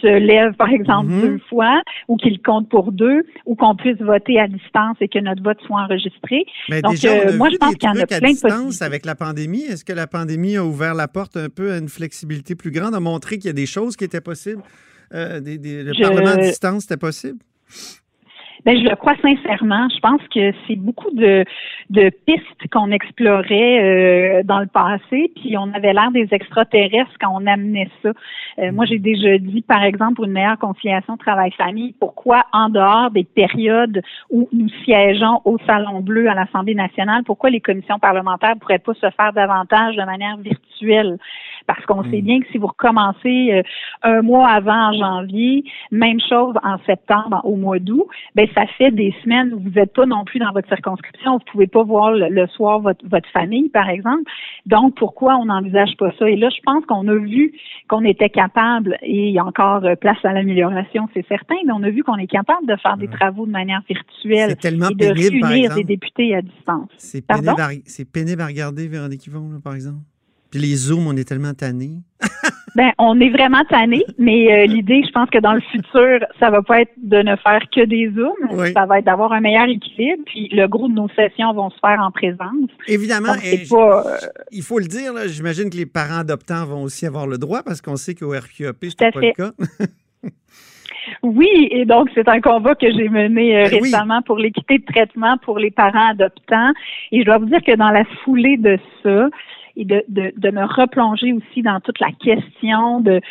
se 0.02 0.08
lève, 0.08 0.54
par 0.54 0.70
exemple, 0.70 1.10
Mhm. 1.12 1.22
deux 1.22 1.38
fois, 1.50 1.84
ou 2.08 2.18
qu'il 2.18 2.42
compte 2.42 2.68
pour 2.70 2.92
deux, 2.92 3.24
ou 3.46 3.56
qu'on 3.56 3.76
puisse 3.76 3.98
voter 4.00 4.40
à 4.40 4.48
distance 4.48 4.98
et 5.02 5.08
que 5.08 5.20
notre 5.20 5.44
vote 5.44 5.60
soit 5.68 5.82
enregistré. 5.82 6.46
Mais 6.70 6.82
Donc, 6.82 6.94
déjà, 6.94 7.10
euh, 7.12 7.38
moi, 7.38 7.50
je 7.52 7.58
pense 7.58 7.76
qu'il 7.76 7.88
y 7.88 7.92
en 7.92 8.02
a 8.02 8.08
plein 8.08 8.20
de 8.20 8.26
distance 8.26 8.52
possibilités. 8.54 8.86
avec 8.86 9.06
la 9.06 9.14
pandémie. 9.16 9.64
Est-ce 9.64 9.86
que 9.86 9.94
la 9.94 10.08
pandémie 10.08 10.56
a 10.56 10.64
ouvert 10.66 10.96
la 10.96 11.08
porte 11.08 11.38
un 11.38 11.50
peu 11.50 11.72
à 11.74 11.78
une 11.78 11.90
flexibilité 11.90 12.56
plus 12.56 12.72
grande, 12.72 12.96
a 12.96 13.00
montré 13.00 13.38
qu'il 13.38 13.48
y 13.48 13.50
a 13.50 13.54
des 13.54 13.66
choses 13.68 13.96
qui 13.96 14.06
étaient 14.06 14.22
possibles? 14.22 14.64
Euh, 15.14 15.42
des- 15.42 15.58
des- 15.58 15.84
le 15.84 15.94
Je- 15.94 16.02
Parlement 16.02 16.32
à 16.32 16.38
distance, 16.38 16.84
c'était 16.84 16.98
possible? 16.98 17.38
Ben, 18.66 18.78
je 18.78 18.84
le 18.84 18.96
crois 18.96 19.16
sincèrement. 19.22 19.88
Je 19.90 20.00
pense 20.00 20.22
que 20.34 20.52
c'est 20.68 20.76
beaucoup 20.76 21.10
de, 21.12 21.44
de 21.90 22.12
pistes 22.26 22.70
qu'on 22.72 22.92
explorait 22.92 23.82
euh, 23.82 24.44
dans 24.44 24.60
le 24.60 24.68
passé, 24.68 25.32
puis 25.36 25.58
on 25.58 25.74
avait 25.74 25.94
l'air 25.94 26.12
des 26.12 26.28
extraterrestres 26.32 27.12
quand 27.20 27.32
on 27.34 27.48
amenait 27.48 27.90
ça. 28.04 28.12
Euh, 28.60 28.72
moi, 28.72 28.86
j'ai 28.86 29.00
déjà 29.00 29.38
dit, 29.40 29.62
par 29.62 29.84
exemple, 29.84 30.16
pour 30.16 30.26
une 30.26 30.34
meilleure 30.34 30.60
conciliation 30.60 31.18
travail-famille, 31.18 31.96
pourquoi 32.00 32.44
en 32.54 32.70
dehors 32.70 33.10
des 33.10 33.24
périodes 33.24 34.02
où 34.30 34.48
nous 34.54 34.70
siégeons 34.86 35.42
au 35.46 35.58
Salon 35.66 36.02
Bleu 36.02 36.30
à 36.30 36.36
l'Assemblée 36.36 36.76
nationale, 36.76 37.24
pourquoi 37.24 37.50
les 37.50 37.62
commissions 37.62 38.00
parlementaires 38.00 38.56
pourraient 38.60 38.80
pas 38.80 38.94
se 38.94 39.10
faire 39.10 39.34
davantage 39.34 39.96
de 39.96 40.04
manière 40.04 40.38
virtuelle? 40.38 41.18
Parce 41.68 41.86
qu'on 41.86 42.04
sait 42.10 42.22
bien 42.22 42.40
que 42.42 42.48
si 42.52 42.58
vous 42.58 42.68
recommencez 42.68 43.54
euh, 43.54 43.62
un 44.04 44.22
mois 44.22 44.48
avant 44.48 44.90
en 44.90 44.94
janvier, 44.94 45.64
même 45.92 46.20
chose 46.28 46.56
en 46.64 46.78
septembre, 46.86 47.42
au 47.44 47.56
mois 47.56 47.80
d'août, 47.80 48.08
ben 48.36 48.48
ça 48.56 48.66
fait 48.78 48.92
des 48.92 49.14
semaines 49.24 49.54
où 49.54 49.60
vous 49.60 49.70
n'êtes 49.72 49.94
pas 49.94 50.06
non 50.06 50.24
plus 50.26 50.40
dans 50.40 50.52
votre 50.52 50.68
circonscription, 50.68 51.34
vous 51.34 51.52
pouvez 51.52 51.68
pas 51.68 51.84
voir 51.84 52.12
le, 52.12 52.30
le 52.30 52.48
soir 52.48 52.80
votre, 52.80 53.06
votre 53.08 53.30
famille, 53.30 53.70
par 53.70 53.90
exemple. 53.90 54.24
Donc, 54.66 54.96
pourquoi 54.96 55.36
on 55.38 55.46
n'envisage 55.46 55.96
pas 55.98 56.12
ça? 56.18 56.30
Et 56.30 56.36
là, 56.36 56.50
je 56.50 56.62
pense 56.64 56.86
qu'on 56.86 57.08
a 57.08 57.16
vu 57.16 57.54
qu'on 57.88 58.04
était 58.04 58.30
capable, 58.30 58.98
et 59.02 59.28
il 59.28 59.34
y 59.34 59.40
a 59.40 59.46
encore 59.46 59.84
euh, 59.86 59.96
place 59.96 60.18
à 60.24 60.34
l'amélioration, 60.34 61.08
c'est 61.14 61.26
certain, 61.28 61.56
mais 61.66 61.74
on 61.74 61.84
a 61.84 61.90
vu 61.90 62.04
qu'on 62.04 62.18
est 62.18 62.28
capable 62.28 62.66
de 62.68 62.76
faire 62.78 62.98
des 62.98 63.08
travaux 63.08 63.46
de 63.46 63.52
manière 63.52 63.82
virtuelle 63.88 64.56
tellement 64.58 64.90
et 64.90 64.96
de 64.96 65.14
pénible, 65.14 65.46
réunir 65.46 65.76
des 65.76 65.84
députés 65.84 66.36
à 66.36 66.42
distance. 66.42 66.90
C'est 66.98 67.26
pénible, 67.26 67.56
pénible 68.14 68.42
à 68.42 68.48
regarder, 68.48 68.88
Véronique 68.88 69.26
Yvon, 69.28 69.50
là, 69.52 69.58
par 69.64 69.76
exemple. 69.76 70.00
Puis 70.52 70.60
les 70.60 70.76
Zooms, 70.76 71.08
on 71.08 71.16
est 71.16 71.28
tellement 71.28 71.54
tannés. 71.54 71.98
Ben, 72.74 72.92
on 72.98 73.20
est 73.20 73.30
vraiment 73.30 73.64
tanné, 73.70 74.06
mais 74.18 74.64
euh, 74.64 74.66
l'idée, 74.66 75.04
je 75.06 75.12
pense 75.12 75.30
que 75.30 75.40
dans 75.40 75.54
le 75.54 75.60
futur, 75.60 76.20
ça 76.40 76.50
va 76.50 76.62
pas 76.62 76.82
être 76.82 76.94
de 76.98 77.18
ne 77.18 77.36
faire 77.36 77.60
que 77.70 77.84
des 77.84 78.10
zooms, 78.16 78.72
ça 78.74 78.86
va 78.86 79.00
être 79.00 79.06
d'avoir 79.06 79.34
un 79.34 79.42
meilleur 79.42 79.68
équilibre. 79.68 80.24
Puis 80.26 80.48
le 80.54 80.68
gros 80.68 80.88
de 80.88 80.94
nos 80.94 81.10
sessions 81.10 81.54
vont 81.54 81.70
se 81.70 81.80
faire 81.80 82.00
en 82.00 82.12
présence. 82.12 82.70
Évidemment, 82.88 83.34
euh, 83.34 84.18
il 84.52 84.64
faut 84.64 84.80
le 84.80 84.86
dire, 84.86 85.12
j'imagine 85.28 85.70
que 85.70 85.76
les 85.76 85.86
parents 85.86 86.20
adoptants 86.20 86.66
vont 86.66 86.84
aussi 86.84 87.06
avoir 87.06 87.28
le 87.28 87.38
droit 87.38 87.62
parce 87.62 87.82
qu'on 87.82 87.98
sait 87.98 88.16
qu'au 88.16 88.30
RQAP, 88.30 88.78
c'est 88.82 89.12
pas 89.12 89.20
le 89.20 89.34
cas. 89.34 89.52
Oui, 91.24 91.68
et 91.72 91.86
donc 91.86 92.10
c'est 92.14 92.28
un 92.28 92.42
combat 92.42 92.76
que 92.76 92.90
j'ai 92.92 93.10
mené 93.10 93.58
euh, 93.58 93.70
ben 93.70 93.82
récemment 93.82 94.22
pour 94.22 94.38
l'équité 94.38 94.78
de 94.78 94.86
traitement 94.86 95.38
pour 95.44 95.60
les 95.60 95.72
parents 95.72 96.10
adoptants. 96.12 96.72
Et 97.12 97.22
je 97.22 97.26
dois 97.26 97.40
vous 97.40 97.46
dire 97.46 97.62
que 97.64 97.76
dans 97.76 97.90
la 97.90 98.06
foulée 98.24 98.58
de 98.58 98.78
ça, 99.04 99.30
et 99.76 99.86
de, 99.86 100.04
de, 100.08 100.34
de 100.36 100.52
me 100.52 100.64
replonger 100.64 101.34
aussi 101.34 101.62
dans 101.62 101.80
toute 101.80 102.00
la 102.00 102.12
question 102.12 103.00
de 103.00 103.22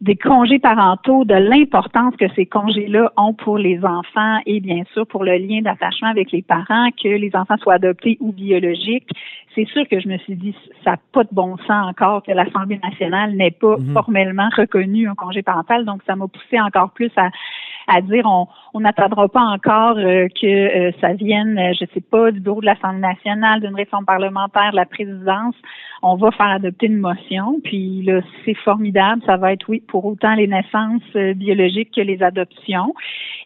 des 0.00 0.16
congés 0.16 0.58
parentaux, 0.58 1.24
de 1.24 1.34
l'importance 1.34 2.14
que 2.16 2.26
ces 2.34 2.44
congés-là 2.44 3.12
ont 3.16 3.32
pour 3.32 3.56
les 3.56 3.82
enfants 3.84 4.40
et 4.44 4.60
bien 4.60 4.82
sûr 4.92 5.06
pour 5.06 5.24
le 5.24 5.36
lien 5.38 5.62
d'attachement 5.62 6.08
avec 6.08 6.32
les 6.32 6.42
parents, 6.42 6.90
que 7.02 7.08
les 7.08 7.34
enfants 7.34 7.56
soient 7.58 7.74
adoptés 7.74 8.18
ou 8.20 8.32
biologiques. 8.32 9.08
C'est 9.56 9.66
sûr 9.68 9.88
que 9.88 9.98
je 9.98 10.08
me 10.08 10.18
suis 10.18 10.36
dit, 10.36 10.54
ça 10.84 10.92
n'a 10.92 10.96
pas 11.12 11.24
de 11.24 11.30
bon 11.32 11.56
sens 11.66 11.88
encore 11.88 12.22
que 12.22 12.30
l'Assemblée 12.30 12.78
nationale 12.78 13.34
n'ait 13.34 13.50
pas 13.50 13.76
mhm. 13.78 13.94
formellement 13.94 14.48
reconnu 14.56 15.08
un 15.08 15.14
congé 15.14 15.42
parental. 15.42 15.84
Donc, 15.84 16.02
ça 16.06 16.14
m'a 16.14 16.28
poussé 16.28 16.60
encore 16.60 16.90
plus 16.90 17.10
à, 17.16 17.30
à 17.86 18.00
dire 18.00 18.24
on 18.74 18.80
n'attendra 18.80 19.28
pas 19.28 19.42
encore 19.42 19.96
euh, 19.96 20.28
que 20.28 20.46
euh, 20.46 20.92
ça 21.00 21.12
vienne, 21.14 21.58
euh, 21.58 21.72
je 21.78 21.86
sais 21.94 22.00
pas, 22.00 22.30
du 22.30 22.40
bureau 22.40 22.60
de 22.60 22.66
l'Assemblée 22.66 23.00
nationale, 23.00 23.60
d'une 23.60 23.74
réforme 23.74 24.04
parlementaire, 24.04 24.72
de 24.72 24.76
la 24.76 24.86
présidence. 24.86 25.54
On 26.02 26.16
va 26.16 26.30
faire 26.32 26.48
adopter 26.48 26.86
une 26.86 26.98
motion, 26.98 27.60
puis 27.64 28.02
là, 28.02 28.20
c'est 28.44 28.54
formidable. 28.54 29.22
Ça 29.24 29.36
va 29.36 29.52
être, 29.52 29.68
oui, 29.68 29.80
pour 29.80 30.04
autant 30.04 30.34
les 30.34 30.46
naissances 30.46 31.02
biologiques 31.36 31.94
que 31.94 32.02
les 32.02 32.22
adoptions. 32.22 32.94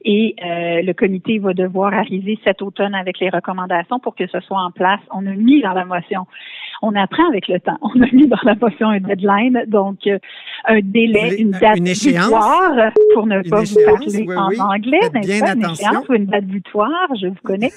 Et 0.04 0.34
le 0.40 0.92
comité 0.92 1.38
va 1.38 1.54
devoir 1.54 1.94
arriver 1.94 2.38
cet 2.42 2.60
automne 2.60 2.94
avec 2.94 3.20
les 3.20 3.30
recommandations 3.30 4.00
pour 4.00 4.16
que 4.16 4.26
ce 4.26 4.40
soit 4.40 4.60
en 4.60 4.72
place. 4.72 5.00
On 5.12 5.26
a 5.26 5.34
mis 5.34 5.62
dans 5.62 5.72
la 5.72 5.84
motion 5.84 5.99
on 6.82 6.94
apprend 6.94 7.28
avec 7.28 7.48
le 7.48 7.60
temps. 7.60 7.76
On 7.82 8.02
a 8.02 8.06
mis 8.12 8.26
dans 8.26 8.38
la 8.44 8.54
motion 8.54 8.88
un 8.88 9.00
deadline, 9.00 9.64
donc 9.66 10.06
euh, 10.06 10.18
un 10.66 10.80
délai, 10.80 11.36
une 11.40 11.50
date 11.50 11.80
butoir, 11.80 12.92
pour 13.14 13.26
ne 13.26 13.42
pas 13.48 13.62
vous 13.62 13.74
parler 13.84 14.26
en 14.36 14.72
anglais, 14.72 15.00
n'est-ce 15.14 15.40
pas? 15.40 15.54
Une 15.54 15.70
échéance 15.70 16.08
ou 16.08 16.14
une 16.14 16.26
date 16.26 16.46
butoir, 16.46 17.08
je 17.20 17.28
vous 17.28 17.34
connais. 17.44 17.70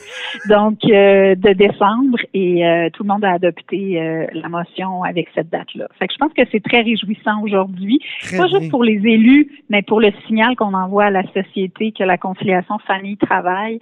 Donc, 0.47 0.79
euh, 0.85 1.35
de 1.35 1.53
décembre, 1.53 2.17
et 2.33 2.65
euh, 2.65 2.89
tout 2.93 3.03
le 3.03 3.09
monde 3.09 3.25
a 3.25 3.31
adopté 3.31 4.27
la 4.33 4.49
motion 4.49 5.03
avec 5.03 5.27
cette 5.35 5.49
date-là. 5.49 5.87
Fait 5.99 6.07
que 6.07 6.13
je 6.13 6.17
pense 6.17 6.33
que 6.33 6.43
c'est 6.51 6.63
très 6.63 6.81
réjouissant 6.81 7.41
aujourd'hui, 7.41 7.99
pas 8.37 8.47
juste 8.47 8.69
pour 8.69 8.83
les 8.83 9.01
élus, 9.05 9.63
mais 9.69 9.81
pour 9.81 9.99
le 9.99 10.11
signal 10.27 10.55
qu'on 10.55 10.73
envoie 10.73 11.05
à 11.05 11.09
la 11.09 11.23
société 11.33 11.91
que 11.91 12.03
la 12.03 12.17
conciliation 12.17 12.77
famille-travail, 12.79 13.79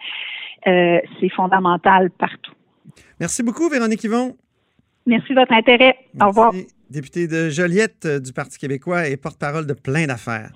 c'est 0.66 1.30
fondamental 1.36 2.10
partout. 2.12 2.54
Merci 3.20 3.44
beaucoup, 3.44 3.70
Véronique 3.70 4.04
Yvon. 4.04 4.36
Merci 5.06 5.34
de 5.34 5.40
votre 5.40 5.54
intérêt. 5.54 5.96
Au 6.20 6.28
revoir. 6.28 6.54
Député 6.90 7.28
de 7.28 7.50
Joliette 7.50 8.06
euh, 8.06 8.20
du 8.20 8.34
Parti 8.34 8.60
québécois 8.60 9.08
et 9.08 9.18
porte-parole 9.18 9.66
de 9.66 9.74
plein 9.74 10.08
d'affaires. 10.08 10.52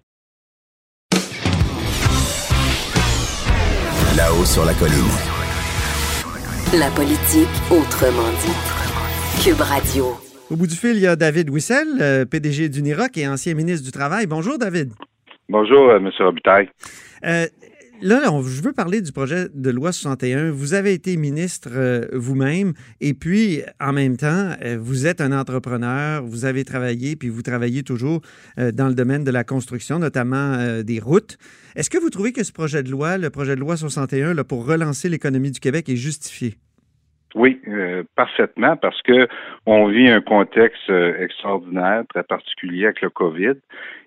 Là-haut 4.17 4.45
sur 4.45 4.65
la 4.65 4.73
colline. 4.73 4.95
La 6.77 6.89
politique 6.91 7.47
autrement 7.71 8.29
dit. 8.41 9.43
Cube 9.43 9.61
Radio. 9.61 10.05
Au 10.51 10.55
bout 10.55 10.67
du 10.67 10.75
fil, 10.75 10.95
il 10.95 11.01
y 11.01 11.07
a 11.07 11.15
David 11.15 11.49
Wissel, 11.49 11.87
euh, 12.01 12.25
PDG 12.25 12.69
d'Uniroc 12.69 13.17
et 13.17 13.27
ancien 13.27 13.53
ministre 13.53 13.85
du 13.85 13.91
Travail. 13.91 14.27
Bonjour, 14.27 14.57
David. 14.57 14.91
Bonjour, 15.49 15.89
euh, 15.89 15.97
M. 15.97 16.11
Robitaille. 16.19 16.69
Là, 18.01 18.21
je 18.43 18.61
veux 18.61 18.73
parler 18.73 19.01
du 19.01 19.11
projet 19.11 19.47
de 19.53 19.69
loi 19.69 19.91
61. 19.91 20.51
Vous 20.51 20.73
avez 20.73 20.93
été 20.93 21.15
ministre 21.15 21.69
euh, 21.71 22.05
vous-même 22.13 22.73
et 22.99 23.13
puis, 23.13 23.61
en 23.79 23.93
même 23.93 24.17
temps, 24.17 24.51
euh, 24.61 24.77
vous 24.79 25.07
êtes 25.07 25.21
un 25.21 25.31
entrepreneur, 25.31 26.23
vous 26.23 26.45
avez 26.45 26.65
travaillé, 26.65 27.15
puis 27.15 27.29
vous 27.29 27.41
travaillez 27.41 27.83
toujours 27.83 28.21
euh, 28.59 28.71
dans 28.71 28.89
le 28.89 28.95
domaine 28.95 29.23
de 29.23 29.31
la 29.31 29.43
construction, 29.43 29.97
notamment 29.97 30.83
des 30.83 30.99
routes. 30.99 31.37
Est-ce 31.75 31.89
que 31.89 31.97
vous 31.97 32.09
trouvez 32.09 32.33
que 32.33 32.43
ce 32.43 32.51
projet 32.51 32.83
de 32.83 32.91
loi, 32.91 33.17
le 33.17 33.29
projet 33.29 33.55
de 33.55 33.61
loi 33.61 33.77
61, 33.77 34.33
là, 34.33 34.43
pour 34.43 34.65
relancer 34.65 35.07
l'économie 35.09 35.51
du 35.51 35.59
Québec, 35.59 35.87
est 35.89 35.95
justifié? 35.95 36.57
Oui, 37.35 37.59
euh, 37.67 38.03
parfaitement, 38.15 38.77
parce 38.77 39.01
que 39.01 39.27
on 39.65 39.87
vit 39.87 40.07
un 40.07 40.21
contexte 40.21 40.89
euh, 40.89 41.21
extraordinaire, 41.21 42.03
très 42.07 42.23
particulier 42.23 42.85
avec 42.85 43.01
le 43.01 43.09
COVID. 43.09 43.55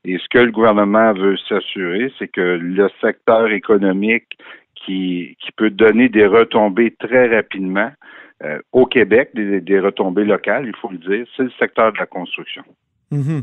Et 0.07 0.17
ce 0.17 0.27
que 0.31 0.39
le 0.39 0.51
gouvernement 0.51 1.13
veut 1.13 1.37
s'assurer, 1.37 2.11
c'est 2.19 2.29
que 2.29 2.41
le 2.41 2.89
secteur 3.03 3.49
économique 3.49 4.39
qui, 4.75 5.37
qui 5.41 5.53
peut 5.53 5.69
donner 5.69 6.09
des 6.09 6.27
retombées 6.27 6.95
très 6.99 7.29
rapidement 7.29 7.91
euh, 8.45 8.61
au 8.73 8.87
Québec, 8.87 9.29
des, 9.35 9.61
des 9.61 9.79
retombées 9.79 10.25
locales, 10.25 10.67
il 10.67 10.77
faut 10.77 10.91
le 10.91 10.97
dire, 10.97 11.27
c'est 11.37 11.43
le 11.43 11.53
secteur 11.59 11.93
de 11.93 11.99
la 11.99 12.07
construction. 12.07 12.65
Mhm. 13.11 13.43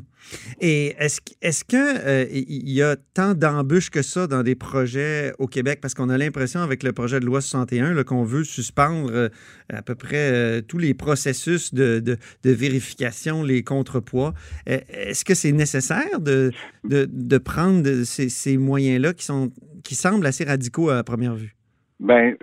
Et 0.61 0.95
est-ce 0.99 1.21
est 1.41 1.63
qu'il 1.67 1.79
euh, 1.79 2.25
y 2.29 2.81
a 2.83 2.95
tant 3.15 3.33
d'embûches 3.33 3.89
que 3.89 4.03
ça 4.03 4.27
dans 4.27 4.43
des 4.43 4.55
projets 4.55 5.33
au 5.39 5.47
Québec? 5.47 5.79
Parce 5.81 5.95
qu'on 5.95 6.09
a 6.09 6.17
l'impression 6.17 6.59
avec 6.59 6.83
le 6.83 6.91
projet 6.93 7.19
de 7.19 7.25
loi 7.25 7.41
61 7.41 8.03
qu'on 8.03 8.23
veut 8.23 8.43
suspendre 8.43 9.09
euh, 9.11 9.29
à 9.73 9.81
peu 9.81 9.95
près 9.95 10.31
euh, 10.31 10.61
tous 10.61 10.77
les 10.77 10.93
processus 10.93 11.73
de, 11.73 11.99
de, 11.99 12.17
vérification, 12.43 13.43
les 13.43 13.63
contrepoids. 13.63 14.33
Est-ce 14.67 15.25
que 15.25 15.33
c'est 15.33 15.51
nécessaire 15.51 16.19
de, 16.19 16.51
de, 16.83 17.37
prendre 17.37 18.03
ces, 18.03 18.29
ces 18.29 18.57
moyens-là 18.57 19.13
qui, 19.13 19.25
sont, 19.25 19.51
qui 19.83 19.95
semblent 19.95 20.25
assez 20.25 20.43
radicaux 20.43 20.89
à 20.89 21.03
première 21.03 21.35
vue? 21.35 21.55
Ben, 21.99 22.35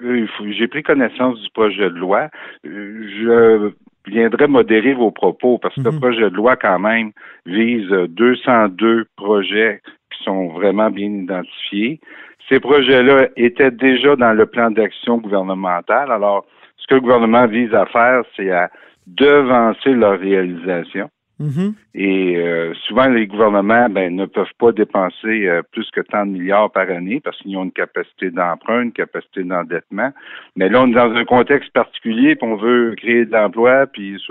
j'ai 0.59 0.67
pris 0.67 0.83
connaissance 0.83 1.41
du 1.41 1.51
projet 1.51 1.91
de 1.91 1.97
loi. 1.97 2.31
Je 2.65 3.73
viendrait 4.07 4.49
modérer 4.49 4.95
vos 4.95 5.11
propos 5.11 5.59
parce 5.59 5.75
que 5.75 5.83
le 5.83 5.93
mhm. 5.93 6.01
projet 6.01 6.31
de 6.31 6.37
loi, 6.37 6.57
quand 6.57 6.79
même, 6.79 7.13
vise 7.47 7.89
202 7.89 9.07
projets 9.17 9.81
qui 10.11 10.25
sont 10.25 10.49
vraiment 10.49 10.91
bien 10.91 11.09
identifiés. 11.09 12.01
Ces 12.49 12.61
projets-là 12.61 13.29
étaient 13.37 13.71
déjà 13.71 14.17
dans 14.17 14.33
le 14.33 14.47
plan 14.47 14.71
d'action 14.71 15.19
gouvernemental. 15.19 16.11
Alors, 16.11 16.45
ce 16.77 16.87
que 16.87 16.95
le 16.95 17.01
gouvernement 17.01 17.47
vise 17.47 17.73
à 17.75 17.87
faire, 17.87 18.23
c'est 18.37 18.51
à 18.51 18.71
devancer 19.07 19.91
leur 19.91 20.19
réalisation. 20.19 21.09
Mm-hmm. 21.43 21.73
Et 21.95 22.37
euh, 22.37 22.73
souvent, 22.87 23.09
les 23.09 23.27
gouvernements 23.27 23.89
ben, 23.89 24.15
ne 24.15 24.27
peuvent 24.27 24.55
pas 24.59 24.71
dépenser 24.71 25.49
euh, 25.49 25.63
plus 25.73 25.91
que 25.91 26.01
tant 26.01 26.25
de 26.25 26.31
milliards 26.31 26.71
par 26.71 26.89
année 26.89 27.21
parce 27.21 27.37
qu'ils 27.39 27.57
ont 27.57 27.65
une 27.65 27.73
capacité 27.73 28.31
d'emprunt, 28.31 28.83
une 28.83 28.93
capacité 28.93 29.43
d'endettement. 29.43 30.13
Mais 30.55 30.69
là, 30.69 30.83
on 30.83 30.89
est 30.89 30.95
dans 30.95 31.13
un 31.13 31.25
contexte 31.25 31.73
particulier, 31.73 32.37
puis 32.37 32.49
on 32.49 32.57
veut 32.57 32.95
créer 32.97 33.25
de 33.25 33.33
l'emploi, 33.33 33.87
puis 33.87 34.23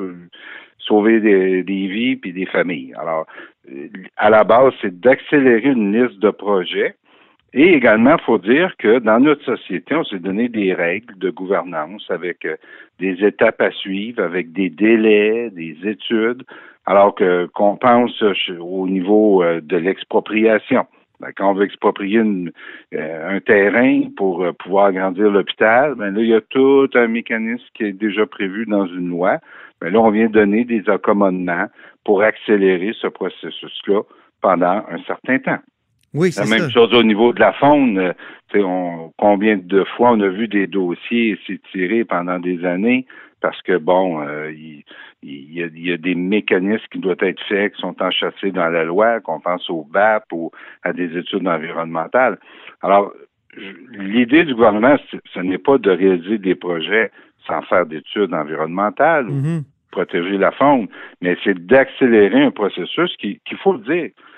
sauver 0.80 1.20
des, 1.20 1.64
des, 1.64 1.88
vies, 1.88 2.16
puis 2.16 2.32
des 2.32 2.46
familles. 2.46 2.94
Alors, 2.98 3.28
à 4.18 4.30
la 4.30 4.44
base, 4.44 4.74
c'est 4.82 5.00
d'accélérer 5.00 5.70
une 5.70 5.94
liste 5.94 6.20
de 6.20 6.30
projets. 6.30 6.96
Et 7.54 7.74
également, 7.74 8.16
il 8.18 8.24
faut 8.24 8.38
dire 8.38 8.76
que 8.78 9.00
dans 9.00 9.20
notre 9.20 9.44
société, 9.44 9.94
on 9.94 10.06
s'est 10.06 10.20
donné 10.20 10.48
des 10.48 10.74
règles 10.74 11.18
de 11.18 11.30
gouvernance 11.30 12.06
avec 12.10 12.46
euh, 12.46 12.56
des 13.00 13.26
étapes 13.26 13.62
à 13.62 13.72
suivre, 13.72 14.24
avec 14.24 14.54
des 14.54 14.70
délais, 14.70 15.50
des 15.50 15.76
études 15.84 16.44
alors 16.86 17.16
que 17.16 17.48
qu'on 17.54 17.78
pense 17.78 18.22
au 18.60 18.88
niveau 18.88 19.44
euh, 19.44 19.62
de 19.62 19.78
l'expropriation. 19.78 20.86
Ben, 21.20 21.32
quand 21.36 21.52
on 21.52 21.54
veut 21.54 21.66
exproprier 21.66 22.20
euh, 22.20 23.36
un 23.36 23.40
terrain 23.40 24.10
pour 24.18 24.44
euh, 24.44 24.54
pouvoir 24.54 24.86
agrandir 24.88 25.30
l'hôpital, 25.30 25.94
ben 25.96 26.12
là, 26.12 26.22
il 26.22 26.30
y 26.30 26.34
a 26.34 26.42
tout 26.42 26.90
un 26.96 27.08
mécanisme 27.08 27.64
qui 27.76 27.84
est 27.84 27.94
déjà 27.94 28.26
prévu 28.26 28.66
dans 28.66 28.88
une 28.88 29.10
loi. 29.10 29.38
Ben 29.80 29.94
là, 29.94 30.00
on 30.00 30.10
vient 30.10 30.28
donner 30.28 30.66
des 30.66 30.90
accommodements 30.90 31.68
pour 32.04 32.24
accélérer 32.24 32.94
ce 33.00 33.08
processus-là 33.08 34.02
pendant 34.42 34.84
un 34.90 34.98
certain 35.06 35.38
temps. 35.38 35.60
Oui, 36.14 36.32
c'est 36.32 36.44
La 36.50 36.58
même 36.58 36.70
chose 36.70 36.94
au 36.94 37.04
niveau 37.04 37.34
de 37.34 37.40
la 37.40 37.54
faune. 37.54 38.14
On, 38.54 39.12
combien 39.18 39.58
de 39.58 39.84
fois 39.96 40.12
on 40.12 40.20
a 40.20 40.28
vu 40.28 40.48
des 40.48 40.68
dossiers 40.68 41.40
s'étirer 41.48 42.04
pendant 42.04 42.38
des 42.38 42.66
années 42.66 43.06
parce 43.42 43.60
que, 43.64 43.78
bon, 43.78 44.22
euh, 44.22 44.52
il, 44.52 44.84
y 45.24 45.92
a, 45.92 45.98
des 45.98 46.16
mécanismes 46.16 46.86
qui 46.92 47.00
doivent 47.00 47.18
être 47.22 47.42
faits, 47.48 47.74
qui 47.74 47.82
sont 47.82 47.96
enchâssés 48.02 48.52
dans 48.52 48.70
la 48.70 48.84
loi, 48.84 49.20
qu'on 49.20 49.40
pense 49.40 49.70
au 49.70 49.84
BAP 49.84 50.26
ou 50.32 50.52
à 50.84 50.94
des 50.94 51.18
études 51.18 51.48
environnementales. 51.48 52.38
Alors, 52.82 53.12
l'idée 53.98 54.44
du 54.44 54.54
gouvernement, 54.54 54.96
ce 55.34 55.40
n'est 55.40 55.58
pas 55.58 55.78
de 55.78 55.90
réaliser 55.90 56.38
des 56.38 56.56
projets 56.56 57.12
sans 57.48 57.62
faire 57.64 57.86
d'études 57.86 58.34
environnementales 58.34 59.28
ou 59.28 59.34
mm-hmm. 59.34 59.64
protéger 59.92 60.38
la 60.38 60.52
faune, 60.52 60.88
mais 61.22 61.36
c'est 61.44 61.58
d'accélérer 61.66 62.44
un 62.44 62.52
processus 62.52 63.16
qui, 63.18 63.42
qu'il 63.46 63.58
faut 63.58 63.74
le 63.74 63.80
dire, 63.80 64.12
euh, 64.12 64.31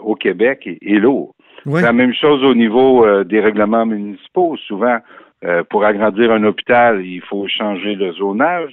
au 0.00 0.14
Québec 0.14 0.66
est, 0.66 0.98
lourd. 0.98 1.34
C'est 1.64 1.82
la 1.82 1.92
même 1.92 2.14
chose 2.14 2.44
au 2.44 2.54
niveau 2.54 3.04
euh, 3.04 3.24
des 3.24 3.40
règlements 3.40 3.86
municipaux. 3.86 4.56
Souvent, 4.66 4.98
euh, 5.44 5.62
pour 5.68 5.84
agrandir 5.84 6.30
un 6.30 6.44
hôpital, 6.44 7.04
il 7.04 7.22
faut 7.22 7.46
changer 7.48 7.94
le 7.94 8.12
zonage 8.12 8.72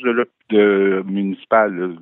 de, 0.49 1.03
municipal. 1.07 1.95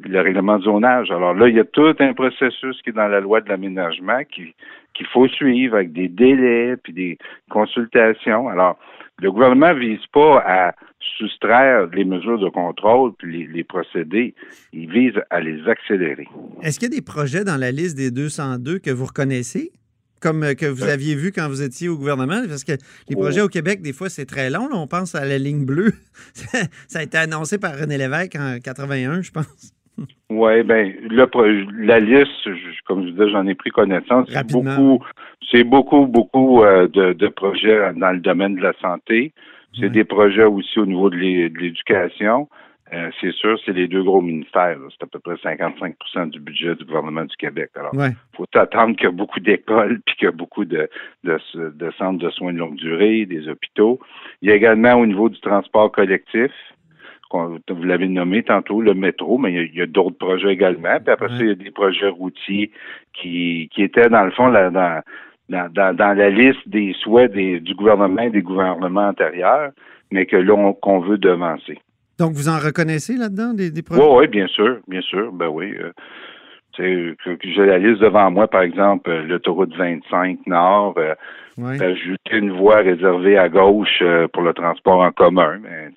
le 0.00 0.20
règlement 0.20 0.58
de 0.58 0.64
zonage. 0.64 1.10
Alors 1.10 1.34
là, 1.34 1.48
il 1.48 1.54
y 1.54 1.60
a 1.60 1.64
tout 1.64 1.94
un 1.98 2.12
processus 2.14 2.80
qui 2.82 2.90
est 2.90 2.94
dans 2.94 3.08
la 3.08 3.20
loi 3.20 3.40
de 3.40 3.48
l'aménagement 3.48 4.22
qui 4.30 4.54
qu'il 4.94 5.06
faut 5.06 5.26
suivre 5.26 5.74
avec 5.74 5.92
des 5.92 6.08
délais 6.08 6.76
puis 6.76 6.92
des 6.92 7.18
consultations. 7.50 8.48
Alors, 8.48 8.78
le 9.20 9.30
gouvernement 9.30 9.74
vise 9.74 10.04
pas 10.12 10.42
à 10.44 10.74
soustraire 11.18 11.86
les 11.92 12.04
mesures 12.04 12.38
de 12.38 12.48
contrôle 12.48 13.12
puis 13.18 13.46
les, 13.46 13.64
procédés. 13.64 14.34
Il 14.72 14.90
vise 14.90 15.14
à 15.30 15.40
les 15.40 15.66
accélérer. 15.68 16.26
Est-ce 16.62 16.78
qu'il 16.78 16.90
y 16.90 16.92
a 16.92 16.96
des 16.96 17.02
projets 17.04 17.44
dans 17.44 17.56
la 17.56 17.70
liste 17.70 17.96
des 17.96 18.10
202 18.10 18.78
que 18.78 18.90
vous 18.90 19.06
reconnaissez? 19.06 19.72
Comme 20.20 20.42
euh, 20.42 20.54
que 20.54 20.66
vous 20.66 20.84
euh. 20.84 20.92
aviez 20.92 21.14
vu 21.14 21.32
quand 21.32 21.48
vous 21.48 21.62
étiez 21.62 21.88
au 21.88 21.96
gouvernement? 21.96 22.42
Parce 22.48 22.64
que 22.64 22.72
les 23.08 23.16
projets 23.16 23.42
au 23.42 23.48
Québec, 23.48 23.82
des 23.82 23.92
fois, 23.92 24.08
c'est 24.08 24.26
très 24.26 24.50
long. 24.50 24.68
on 24.72 24.86
pense 24.86 25.14
à 25.14 25.24
la 25.24 25.38
ligne 25.38 25.64
bleue. 25.64 25.92
Ça 26.88 27.00
a 27.00 27.02
été 27.02 27.18
annoncé 27.18 27.58
par 27.58 27.78
René 27.78 27.98
Lévesque 27.98 28.36
en 28.36 28.58
81, 28.58 29.22
je 29.22 29.30
pense. 29.30 29.74
Oui, 30.30 30.62
ben 30.64 30.92
la 31.78 32.00
liste, 32.00 32.48
comme 32.86 33.04
je 33.04 33.10
disais, 33.10 33.30
j'en 33.30 33.46
ai 33.46 33.54
pris 33.54 33.70
connaissance. 33.70 34.28
C'est 34.30 34.50
beaucoup, 34.50 35.04
c'est 35.50 35.64
beaucoup, 35.64 36.06
beaucoup 36.06 36.62
euh, 36.62 36.88
de, 36.88 37.28
projets 37.28 37.92
dans 37.94 38.12
le 38.12 38.20
domaine 38.20 38.56
de 38.56 38.62
la 38.62 38.72
santé. 38.80 39.32
C'est 39.78 39.90
des 39.90 40.04
projets 40.04 40.44
aussi 40.44 40.78
au 40.78 40.86
niveau 40.86 41.10
de 41.10 41.16
l'éducation. 41.16 42.48
Euh, 42.92 43.10
c'est 43.20 43.32
sûr, 43.32 43.58
c'est 43.64 43.72
les 43.72 43.88
deux 43.88 44.04
gros 44.04 44.20
ministères. 44.20 44.78
C'est 44.90 45.02
à 45.02 45.06
peu 45.06 45.18
près 45.18 45.34
55% 45.34 46.30
du 46.30 46.38
budget 46.38 46.76
du 46.76 46.84
gouvernement 46.84 47.24
du 47.24 47.34
Québec. 47.36 47.70
Alors, 47.74 47.92
il 47.94 48.14
faut 48.36 48.46
attendre 48.54 48.94
qu'il 48.94 49.04
y 49.04 49.08
a 49.08 49.10
beaucoup 49.10 49.40
d'écoles 49.40 50.00
puis 50.06 50.14
qu'il 50.16 50.26
y 50.26 50.28
a 50.28 50.32
beaucoup 50.32 50.64
de, 50.64 50.88
de, 51.24 51.38
centres 51.98 52.18
de 52.18 52.30
soins 52.30 52.52
de 52.52 52.58
longue 52.58 52.76
durée, 52.76 53.26
des 53.26 53.48
hôpitaux. 53.48 53.98
Il 54.42 54.48
y 54.48 54.52
a 54.52 54.54
également 54.54 54.94
au 54.94 55.06
niveau 55.06 55.28
du 55.28 55.40
transport 55.40 55.90
collectif, 55.90 56.52
vous 57.34 57.82
l'avez 57.82 58.08
nommé 58.08 58.42
tantôt, 58.42 58.80
le 58.80 58.94
métro, 58.94 59.38
mais 59.38 59.52
il 59.52 59.74
y 59.74 59.82
a, 59.82 59.86
d'autres 59.86 60.18
projets 60.18 60.52
également. 60.52 60.98
Puis 61.00 61.12
après 61.12 61.28
ça, 61.28 61.36
il 61.40 61.48
y 61.48 61.50
a 61.50 61.54
des 61.54 61.70
projets 61.70 62.08
routiers 62.08 62.70
qui, 63.12 63.68
qui 63.74 63.82
étaient, 63.82 64.08
dans 64.08 64.24
le 64.24 64.30
fond, 64.30 64.48
là, 64.48 64.70
dans, 64.70 65.02
dans, 65.48 65.94
dans, 65.94 66.16
la 66.16 66.30
liste 66.30 66.66
des 66.66 66.94
souhaits 67.00 67.32
des, 67.32 67.60
du 67.60 67.74
gouvernement 67.74 68.22
et 68.22 68.30
des 68.30 68.42
gouvernements 68.42 69.08
antérieurs, 69.08 69.70
mais 70.10 70.26
que 70.26 70.36
là, 70.36 70.72
qu'on 70.80 71.00
veut 71.00 71.18
devancer. 71.18 71.78
Donc, 72.18 72.32
vous 72.32 72.48
en 72.48 72.58
reconnaissez 72.58 73.16
là-dedans, 73.16 73.54
des, 73.54 73.70
projets? 73.82 74.02
Oui, 74.02 74.08
oui, 74.20 74.26
bien 74.28 74.46
sûr, 74.46 74.78
bien 74.86 75.00
sûr, 75.00 75.32
ben 75.32 75.48
oui. 75.48 75.74
Euh, 75.74 75.92
j'ai 76.78 77.66
la 77.66 77.78
liste 77.78 78.00
devant 78.00 78.30
moi, 78.30 78.48
par 78.48 78.62
exemple, 78.62 79.10
euh, 79.10 79.22
l'autoroute 79.22 79.74
25 79.76 80.38
Nord, 80.46 80.94
euh, 80.98 81.14
ajouter 81.58 82.36
une 82.36 82.52
voie 82.52 82.78
réservée 82.78 83.38
à 83.38 83.48
gauche 83.48 84.00
euh, 84.02 84.26
pour 84.28 84.42
le 84.42 84.52
transport 84.52 85.00
en 85.00 85.12
commun. 85.12 85.58
Mais, 85.62 85.90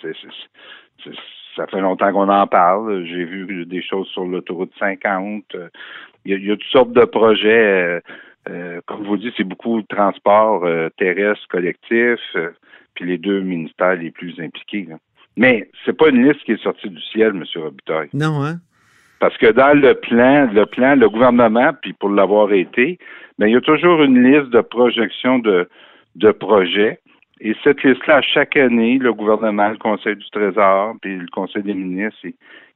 ça 1.55 1.67
fait 1.67 1.81
longtemps 1.81 2.11
qu'on 2.11 2.29
en 2.29 2.47
parle. 2.47 3.05
J'ai 3.05 3.25
vu 3.25 3.65
des 3.65 3.81
choses 3.81 4.07
sur 4.07 4.25
l'autoroute 4.25 4.71
50. 4.79 5.55
Il 6.25 6.45
y, 6.45 6.51
a, 6.51 6.55
toutes 6.55 6.63
sortes 6.65 6.91
de 6.91 7.05
projets. 7.05 8.01
comme 8.85 9.03
vous 9.03 9.17
dites, 9.17 9.33
c'est 9.37 9.43
beaucoup 9.43 9.81
de 9.81 9.87
transport 9.87 10.67
terrestre 10.97 11.47
collectif, 11.49 12.19
puis 12.93 13.05
les 13.05 13.17
deux 13.17 13.41
ministères 13.41 13.95
les 13.95 14.11
plus 14.11 14.39
impliqués. 14.39 14.87
Mais 15.37 15.69
c'est 15.85 15.95
pas 15.95 16.09
une 16.09 16.27
liste 16.27 16.43
qui 16.43 16.53
est 16.53 16.63
sortie 16.63 16.89
du 16.89 17.01
ciel, 17.01 17.29
M. 17.29 17.43
Robitaille. 17.55 18.09
Non, 18.13 18.43
hein? 18.43 18.57
Parce 19.19 19.37
que 19.37 19.51
dans 19.51 19.79
le 19.79 19.93
plan, 19.93 20.49
le 20.51 20.65
plan, 20.65 20.95
le 20.95 21.09
gouvernement, 21.09 21.71
puis 21.81 21.93
pour 21.93 22.09
l'avoir 22.09 22.51
été, 22.51 22.99
mais 23.37 23.49
il 23.49 23.53
y 23.53 23.57
a 23.57 23.61
toujours 23.61 24.03
une 24.03 24.23
liste 24.23 24.49
de 24.51 24.61
projections 24.61 25.39
de, 25.39 25.67
de 26.15 26.31
projets. 26.31 26.99
Et 27.39 27.55
cette 27.63 27.83
liste-là, 27.83 28.21
chaque 28.21 28.57
année, 28.57 28.97
le 28.97 29.13
gouvernement, 29.13 29.69
le 29.69 29.77
Conseil 29.77 30.15
du 30.15 30.29
Trésor, 30.31 30.95
puis 31.01 31.17
le 31.17 31.27
Conseil 31.31 31.63
des 31.63 31.73
ministres, 31.73 32.19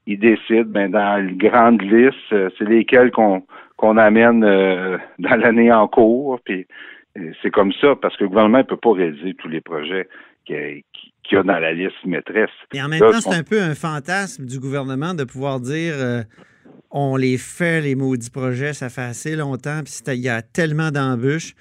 ils, 0.06 0.20
décident, 0.20 0.66
ben, 0.68 0.92
dans 0.92 1.18
une 1.20 1.38
grande 1.38 1.82
liste, 1.82 2.16
euh, 2.32 2.50
c'est 2.58 2.66
lesquels 2.68 3.12
qu'on 3.12 3.44
qu'on 3.78 3.98
amène 3.98 4.44
euh, 4.44 5.00
dans 5.18 5.36
l'année 5.38 5.72
en 5.72 5.88
cours. 5.88 6.40
Puis 6.46 6.68
euh, 7.18 7.32
c'est 7.42 7.50
comme 7.50 7.74
ça, 7.82 7.96
parce 8.00 8.16
que 8.18 8.24
le 8.24 8.30
gouvernement 8.30 8.60
ne 8.60 8.64
peut 8.64 8.78
pas 8.78 8.94
réaliser 8.94 9.34
tous 9.34 9.48
les 9.48 9.62
projets 9.62 10.08
qu'il 10.46 10.84
y 11.32 11.36
a 11.36 11.44
dans 11.44 11.58
la 11.58 11.74
liste 11.74 12.06
maîtresse. 12.06 12.50
Et 12.74 12.82
en 12.82 12.88
même 12.88 13.00
temps, 13.00 13.20
c'est 13.20 13.36
un 13.36 13.44
peu 13.44 13.60
un 13.60 13.74
fantasme 13.74 14.46
du 14.46 14.60
gouvernement 14.60 15.16
de 15.16 15.24
pouvoir 15.24 15.60
dire 15.60 15.96
on 16.92 17.16
les 17.16 17.38
fait, 17.38 17.82
les 17.82 17.96
maudits 17.96 18.30
projets, 18.30 18.74
ça 18.74 18.90
fait 18.90 19.02
assez 19.02 19.36
longtemps, 19.36 19.82
puis 19.84 19.94
il 20.08 20.22
y 20.22 20.30
a 20.30 20.42
tellement 20.42 20.92
d'embûches. 20.92 21.54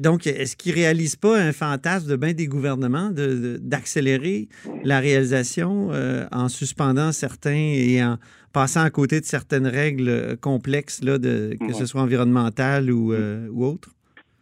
Donc, 0.00 0.26
est-ce 0.26 0.56
qu'ils 0.56 0.72
ne 0.72 0.78
réalisent 0.78 1.16
pas 1.16 1.36
un 1.36 1.52
fantasme 1.52 2.10
de 2.10 2.16
bien 2.16 2.32
des 2.32 2.46
gouvernements 2.46 3.10
d'accélérer 3.12 4.48
la 4.84 5.00
réalisation 5.00 5.88
euh, 5.92 6.24
en 6.32 6.48
suspendant 6.48 7.12
certains 7.12 7.50
et 7.50 8.02
en 8.02 8.16
passant 8.52 8.84
à 8.84 8.90
côté 8.90 9.20
de 9.20 9.24
certaines 9.24 9.66
règles 9.66 10.08
euh, 10.08 10.36
complexes, 10.40 11.02
là, 11.02 11.18
de, 11.18 11.56
que 11.58 11.72
ce 11.72 11.84
soit 11.84 12.00
environnementales 12.00 12.90
ou, 12.90 13.12
euh, 13.12 13.48
ou 13.52 13.64
autres? 13.64 13.90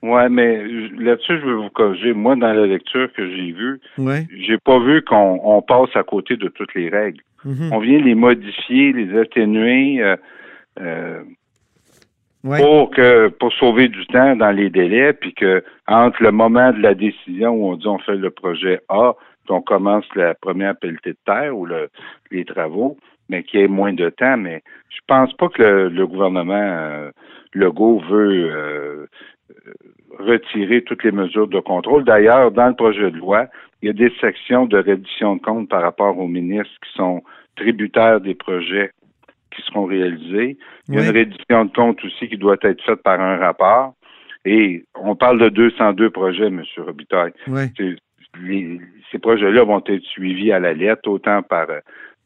Oui, 0.03 0.23
mais 0.31 0.63
là-dessus, 0.99 1.41
je 1.41 1.47
veux 1.47 1.57
vous 1.57 1.71
corriger. 1.71 2.13
Moi, 2.13 2.37
dans 2.37 2.53
la 2.53 2.67
lecture 2.67 3.11
que 3.15 3.27
j'ai 3.27 3.53
vue, 3.53 3.81
ouais. 3.97 4.27
j'ai 4.37 4.59
pas 4.59 4.79
vu 4.79 5.03
qu'on 5.03 5.63
passe 5.67 5.97
à 5.97 6.03
côté 6.03 6.37
de 6.37 6.49
toutes 6.49 6.75
les 6.75 6.91
règles. 6.91 7.23
Mm-hmm. 7.47 7.73
On 7.73 7.79
vient 7.79 7.99
les 7.99 8.15
modifier, 8.15 8.93
les 8.93 9.19
atténuer. 9.19 10.03
Euh, 10.81 11.23
pour 12.45 12.91
que 12.91 13.29
pour 13.29 13.53
sauver 13.55 13.89
du 13.89 14.07
temps 14.07 14.37
dans 14.37 14.51
les 14.51 14.69
délais, 14.69 15.15
puis 15.15 15.33
que 15.33 15.65
entre 15.89 16.23
le 16.23 16.31
moment 16.31 16.73
de 16.73 16.81
la 16.81 16.95
décision 16.95 17.51
où 17.53 17.71
on 17.71 17.77
dit 17.77 17.87
on 17.87 17.99
fait 17.99 18.17
le 18.17 18.31
projet 18.31 18.81
A, 18.89 19.15
puis 19.45 19.55
on 19.55 19.63
commence 19.63 20.05
la 20.15 20.35
première 20.35 20.77
pelletée 20.77 21.13
de 21.13 21.19
terre 21.25 21.57
ou 21.57 21.67
le, 21.67 21.89
les 22.31 22.45
travaux, 22.45 22.97
mais 23.29 23.43
qu'il 23.43 23.61
y 23.61 23.63
ait 23.63 23.69
moins 23.69 23.93
de 23.93 24.11
temps. 24.11 24.37
Mais 24.37 24.63
je 24.91 25.01
pense 25.07 25.33
pas 25.35 25.49
que 25.49 25.89
le, 25.89 26.07
gouvernement 26.07 26.55
euh, 26.55 27.11
Legault 27.55 28.01
veut 28.11 28.51
euh, 28.53 29.07
retirer 30.19 30.83
toutes 30.83 31.05
les 31.05 31.13
mesures 31.13 31.49
de 31.49 31.61
contrôle. 31.61 32.05
D'ailleurs, 32.05 32.51
dans 32.51 32.69
le 32.69 32.75
projet 32.75 33.11
de 33.11 33.17
loi, 33.17 33.47
il 33.83 33.87
y 33.87 33.91
a 33.91 33.93
des 33.93 34.13
sections 34.21 34.67
de 34.67 34.79
reddition 34.79 35.37
de 35.37 35.41
comptes 35.43 35.69
par 35.69 35.83
rapport 35.83 36.19
aux 36.19 36.29
ministres 36.29 36.75
qui 36.83 36.93
sont 36.97 37.23
tributaires 37.57 38.21
des 38.21 38.35
projets 38.35 38.91
qui 39.55 39.63
seront 39.63 39.85
réalisés. 39.85 40.57
Il 40.89 40.95
y 40.95 40.99
a 40.99 41.05
une 41.05 41.17
reddition 41.17 41.65
de 41.65 41.73
compte 41.73 42.05
aussi 42.05 42.29
qui 42.29 42.37
doit 42.37 42.57
être 42.63 42.83
faite 42.83 43.03
par 43.03 43.21
un 43.21 43.37
rapport. 43.37 43.95
Et 44.45 44.85
on 44.95 45.17
parle 45.17 45.41
de 45.41 45.49
202 45.49 46.11
projets, 46.11 46.47
M. 46.47 46.63
Robitaille. 46.79 47.33
ces 47.47 49.19
projets-là 49.19 49.65
vont 49.65 49.83
être 49.87 50.03
suivis 50.05 50.53
à 50.53 50.59
la 50.59 50.75
lettre, 50.75 51.09
autant 51.09 51.43
par, 51.43 51.67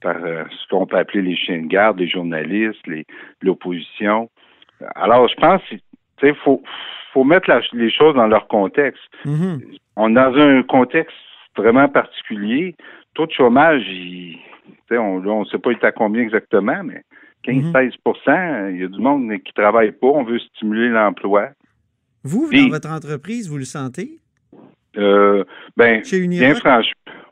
par 0.01 0.17
euh, 0.25 0.45
ce 0.51 0.69
qu'on 0.69 0.87
peut 0.87 0.97
appeler 0.97 1.23
les 1.23 1.37
chiens 1.37 1.63
de 1.63 1.67
garde, 1.67 2.01
les 2.01 2.09
journalistes, 2.09 2.83
l'opposition. 3.43 4.31
Alors, 4.97 5.29
je 5.29 5.35
pense 5.37 5.63
qu'il 6.19 6.35
faut, 6.37 6.63
faut 7.13 7.25
mettre 7.25 7.51
les 7.73 7.91
choses 7.91 8.15
dans 8.15 8.27
leur 8.27 8.49
contexte. 8.49 9.03
Mm-hmm. 9.25 9.79
On 9.97 10.11
est 10.11 10.15
dans 10.15 10.35
un 10.35 10.63
contexte 10.63 11.17
vraiment 11.57 11.89
particulier. 11.89 12.75
Taux 13.15 13.27
de 13.27 13.33
chômage, 13.33 13.83
il, 13.89 14.39
on 14.91 15.21
ne 15.21 15.45
sait 15.47 15.59
pas 15.59 15.71
à 15.83 15.93
combien 15.93 16.23
exactement, 16.23 16.83
mais 16.85 17.03
15-16 17.47 17.73
mhm. 18.27 18.75
il 18.75 18.81
y 18.81 18.85
a 18.85 18.89
du 18.89 19.01
monde 19.01 19.29
qui 19.43 19.53
ne 19.57 19.63
travaille 19.63 19.93
pas. 19.93 20.07
On 20.07 20.25
veut 20.25 20.39
stimuler 20.39 20.89
l'emploi. 20.89 21.51
Vous, 22.25 22.51
dans 22.51 22.69
votre 22.69 22.91
entreprise, 22.91 23.49
vous 23.49 23.59
le 23.59 23.65
sentez? 23.65 24.19
Euh, 24.97 25.45
ben, 25.77 26.03
bien, 26.11 26.55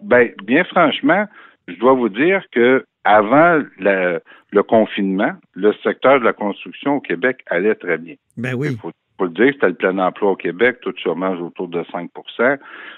ben, 0.02 0.30
bien 0.44 0.64
franchement, 0.64 1.26
je 1.66 1.74
dois 1.74 1.94
vous 1.94 2.08
dire 2.08 2.42
que 2.52 2.84
avant 3.04 3.62
le 3.78 4.62
confinement, 4.62 5.32
le 5.54 5.72
secteur 5.82 6.20
de 6.20 6.24
la 6.24 6.32
construction 6.32 6.96
au 6.96 7.00
Québec 7.00 7.42
allait 7.46 7.74
très 7.74 7.98
bien. 7.98 8.14
Ben 8.36 8.54
oui. 8.54 8.68
Il 8.72 8.78
faut, 8.78 8.92
le 9.20 9.30
dire, 9.30 9.52
c'était 9.54 9.68
le 9.68 9.74
plein 9.74 9.94
d'emploi 9.94 10.32
au 10.32 10.36
Québec, 10.36 10.80
taux 10.82 10.92
de 10.92 10.98
chômage 10.98 11.40
autour 11.40 11.68
de 11.68 11.84
5 11.90 12.10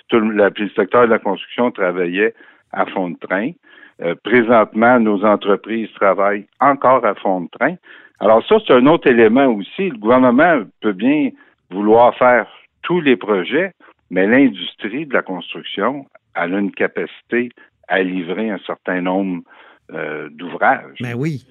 Tout 0.09 0.18
le, 0.18 0.35
le 0.35 0.68
secteur 0.70 1.07
de 1.07 1.11
la 1.11 1.18
construction 1.18 1.70
travaillait 1.70 2.35
à 2.72 2.87
fond 2.87 3.11
de 3.11 3.18
train. 3.18 3.53
Euh, 4.00 4.14
présentement, 4.22 5.00
nos 5.00 5.24
entreprises 5.24 5.88
travaillent 5.94 6.46
encore 6.61 7.04
à 7.04 7.14
fond 7.16 7.42
de 7.42 7.48
train. 7.48 7.74
Alors 8.20 8.44
ça, 8.46 8.56
c'est 8.66 8.72
un 8.72 8.87
autre 8.87 9.08
élément 9.08 9.46
aussi. 9.46 9.90
Le 9.90 9.98
gouvernement 9.98 10.62
peut 10.80 10.92
bien 10.92 11.30
vouloir 11.70 12.14
faire 12.16 12.46
tous 12.82 13.00
les 13.00 13.16
projets, 13.16 13.72
mais 14.11 14.26
l'industrie 14.26 15.06
de 15.06 15.14
la 15.14 15.22
construction 15.22 16.06
a 16.34 16.46
une 16.46 16.70
capacité 16.70 17.50
à 17.88 18.02
livrer 18.02 18.50
un 18.50 18.58
certain 18.66 19.00
nombre 19.00 19.42
euh, 19.92 20.28
d'ouvrages. 20.30 20.98
Mais 21.00 21.14
ben 21.14 21.18
oui. 21.18 21.44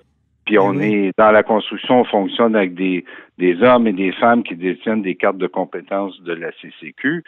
Puis 0.45 0.55
ben 0.55 0.63
on 0.63 0.79
est 0.79 1.11
dans 1.17 1.31
la 1.31 1.43
construction, 1.43 2.01
on 2.01 2.05
fonctionne 2.05 2.55
avec 2.55 2.75
des, 2.75 3.03
des 3.37 3.61
hommes 3.61 3.87
et 3.87 3.93
des 3.93 4.13
femmes 4.13 4.43
qui 4.43 4.55
détiennent 4.55 5.01
des 5.01 5.15
cartes 5.15 5.37
de 5.37 5.47
compétences 5.47 6.21
de 6.21 6.33
la 6.33 6.51
CCQ. 6.53 7.23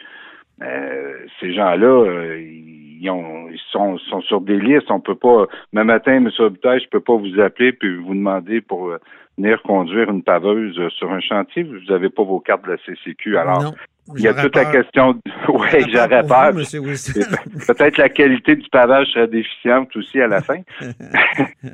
Euh, 0.62 1.26
ces 1.40 1.54
gens-là, 1.54 1.86
euh, 1.86 2.40
ils, 2.40 3.08
ont, 3.10 3.48
ils 3.50 3.60
sont, 3.70 3.98
sont, 3.98 4.20
sur 4.22 4.40
des 4.40 4.58
listes. 4.58 4.90
On 4.90 5.00
peut 5.00 5.14
pas. 5.14 5.46
Même 5.72 5.86
matin, 5.86 6.12
M. 6.12 6.30
Robitaille, 6.36 6.80
je 6.80 6.88
peux 6.88 7.00
pas 7.00 7.16
vous 7.16 7.40
appeler 7.40 7.72
puis 7.72 7.96
vous 7.96 8.14
demander 8.14 8.60
pour 8.60 8.88
euh, 8.88 8.98
venir 9.38 9.62
conduire 9.62 10.10
une 10.10 10.22
paveuse 10.22 10.78
sur 10.90 11.10
un 11.10 11.20
chantier. 11.20 11.62
Vous 11.62 11.78
n'avez 11.88 12.10
pas 12.10 12.22
vos 12.22 12.40
cartes 12.40 12.64
de 12.64 12.72
la 12.72 12.76
CCQ. 12.78 13.38
Alors, 13.38 13.74
il 14.16 14.22
y 14.22 14.28
a 14.28 14.34
toute 14.34 14.56
la 14.56 14.66
question. 14.66 15.20
Oui, 15.48 15.66
j'aurais 15.92 16.22
peur. 16.26 16.52
Peut-être 16.52 17.96
la 17.96 18.08
qualité 18.08 18.54
du 18.56 18.68
pavage 18.70 19.08
serait 19.08 19.26
déficiente 19.26 19.94
aussi 19.96 20.20
à 20.20 20.28
la 20.28 20.40
fin. 20.40 20.58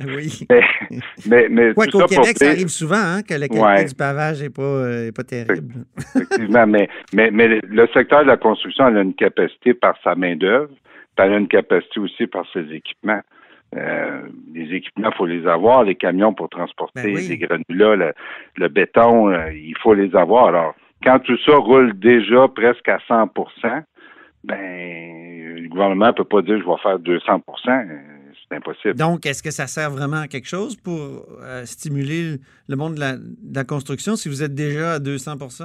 oui. 0.06 0.46
mais, 1.28 1.48
mais, 1.50 1.74
Quoi 1.74 1.86
qu'au 1.86 2.06
Québec, 2.06 2.38
ça 2.38 2.48
arrive 2.48 2.68
souvent 2.68 2.96
hein, 2.96 3.22
que 3.22 3.34
la 3.34 3.48
qualité 3.48 3.84
du 3.84 3.94
pavage 3.94 4.42
n'est 4.42 4.50
pas, 4.50 4.62
euh, 4.62 5.12
pas 5.12 5.24
terrible. 5.24 5.84
Effectivement, 5.98 6.66
mais, 6.66 6.88
mais, 7.12 7.30
mais 7.30 7.60
le 7.62 7.86
secteur 7.92 8.22
de 8.22 8.28
la 8.28 8.36
construction 8.36 8.88
elle 8.88 8.96
a 8.96 9.02
une 9.02 9.14
capacité 9.14 9.74
par 9.74 9.96
sa 10.02 10.14
main-d'œuvre, 10.14 10.70
elle 11.18 11.32
a 11.32 11.36
une 11.36 11.48
capacité 11.48 12.00
aussi 12.00 12.26
par 12.26 12.44
ses 12.52 12.72
équipements. 12.72 13.20
Euh, 13.74 14.22
les 14.54 14.74
équipements, 14.74 15.10
il 15.12 15.16
faut 15.16 15.26
les 15.26 15.46
avoir, 15.46 15.84
les 15.84 15.96
camions 15.96 16.32
pour 16.32 16.48
transporter 16.48 17.02
ben 17.02 17.16
les 17.16 17.38
granulats, 17.38 18.12
le, 18.56 18.68
béton, 18.68 19.28
euh, 19.28 19.52
il 19.52 19.76
faut 19.82 19.92
les 19.92 20.14
avoir. 20.14 20.46
Alors, 20.46 20.74
quand 21.02 21.18
tout 21.20 21.38
ça 21.44 21.56
roule 21.56 21.98
déjà 21.98 22.48
presque 22.48 22.88
à 22.88 22.98
100% 23.08 23.82
ben 24.44 25.62
le 25.62 25.68
gouvernement 25.68 26.08
ne 26.08 26.12
peut 26.12 26.24
pas 26.24 26.42
dire 26.42 26.58
je 26.58 26.64
vais 26.64 26.82
faire 26.82 26.98
200% 26.98 28.16
c'est 28.48 28.56
impossible. 28.56 28.94
Donc, 28.94 29.26
est-ce 29.26 29.42
que 29.42 29.50
ça 29.50 29.66
sert 29.66 29.90
vraiment 29.90 30.20
à 30.20 30.28
quelque 30.28 30.48
chose 30.48 30.76
pour 30.76 31.26
euh, 31.42 31.64
stimuler 31.64 32.36
le 32.68 32.76
monde 32.76 32.94
de 32.94 33.00
la, 33.00 33.64
construction 33.64 34.16
si 34.16 34.28
vous 34.28 34.42
êtes 34.42 34.54
déjà 34.54 34.94
à 34.94 34.98
200% 34.98 35.64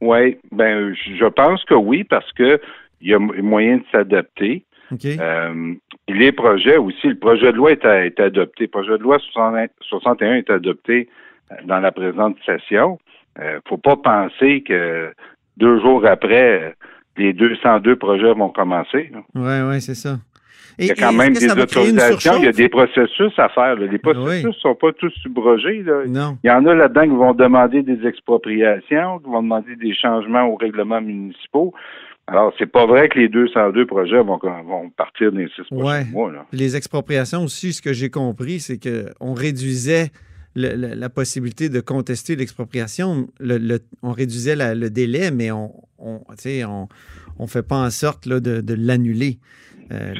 Oui, 0.00 0.38
ben 0.52 0.94
je 0.94 1.26
pense 1.26 1.64
que 1.64 1.74
oui, 1.74 2.04
parce 2.04 2.30
que 2.32 2.60
il 3.00 3.10
y 3.10 3.14
a 3.14 3.18
moyen 3.18 3.78
de 3.78 3.84
s'adapter. 3.92 4.64
Euh, 5.04 5.74
les 6.08 6.32
projets 6.32 6.76
aussi, 6.76 7.08
le 7.08 7.18
projet 7.18 7.52
de 7.52 7.56
loi 7.56 7.72
est, 7.72 8.20
adopté. 8.20 8.64
Le 8.64 8.68
projet 8.68 8.96
de 8.96 9.02
loi 9.02 9.18
61 9.18 10.34
est 10.34 10.48
adopté 10.48 11.08
euh, 11.50 11.56
dans 11.64 11.80
la 11.80 11.92
présente 11.92 12.36
session. 12.46 12.98
Ne 13.38 13.44
euh, 13.44 13.60
faut 13.68 13.78
pas 13.78 13.96
penser 13.96 14.62
que 14.62 15.12
deux 15.56 15.80
jours 15.80 16.04
après, 16.06 16.74
les 17.16 17.32
202 17.32 17.96
projets 17.96 18.32
vont 18.34 18.50
commencer. 18.50 19.10
Oui, 19.34 19.60
oui, 19.68 19.80
c'est 19.80 19.94
ça. 19.94 20.18
il 20.78 20.86
y 20.86 20.90
a 20.90 20.94
quand 20.94 21.12
même 21.12 21.32
des 21.32 21.50
autorisations, 21.50 22.34
il 22.38 22.44
y 22.44 22.48
a 22.48 22.52
des 22.52 22.68
processus 22.68 23.32
à 23.38 23.48
faire. 23.48 23.76
Les 23.76 23.98
processus 23.98 24.44
ne 24.44 24.52
sont 24.52 24.74
pas 24.74 24.92
tous 24.92 25.12
subrogés. 25.22 25.84
Non. 26.08 26.38
Il 26.44 26.48
y 26.48 26.50
en 26.50 26.64
a 26.66 26.74
là-dedans 26.74 27.02
qui 27.02 27.16
vont 27.16 27.34
demander 27.34 27.82
des 27.82 28.06
expropriations, 28.06 29.18
qui 29.20 29.26
vont 29.26 29.42
demander 29.42 29.76
des 29.76 29.94
changements 29.94 30.46
aux 30.46 30.56
règlements 30.56 31.00
municipaux. 31.00 31.72
Alors, 32.28 32.52
c'est 32.58 32.66
pas 32.66 32.86
vrai 32.86 33.08
que 33.08 33.20
les 33.20 33.28
202 33.28 33.86
projets 33.86 34.20
vont, 34.20 34.38
vont 34.38 34.90
partir 34.90 35.30
dans 35.30 35.38
les 35.38 35.48
six 35.54 35.62
prochains 35.70 36.04
mois. 36.10 36.30
Les 36.52 36.76
expropriations 36.76 37.44
aussi, 37.44 37.72
ce 37.72 37.80
que 37.80 37.92
j'ai 37.92 38.10
compris, 38.10 38.58
c'est 38.58 38.80
qu'on 38.80 39.32
réduisait 39.32 40.10
la 40.56 41.08
possibilité 41.10 41.68
de 41.68 41.80
contester 41.80 42.34
l'expropriation. 42.34 43.28
on 44.02 44.12
réduisait 44.12 44.74
le 44.74 44.90
délai, 44.90 45.30
mais 45.30 45.50
on 45.52 45.86
on, 45.98 46.88
on, 47.38 47.46
fait 47.46 47.66
pas 47.66 47.76
en 47.76 47.90
sorte 47.90 48.26
là, 48.26 48.40
de, 48.40 48.74
l'annuler. 48.74 49.38
Euh, 49.92 50.12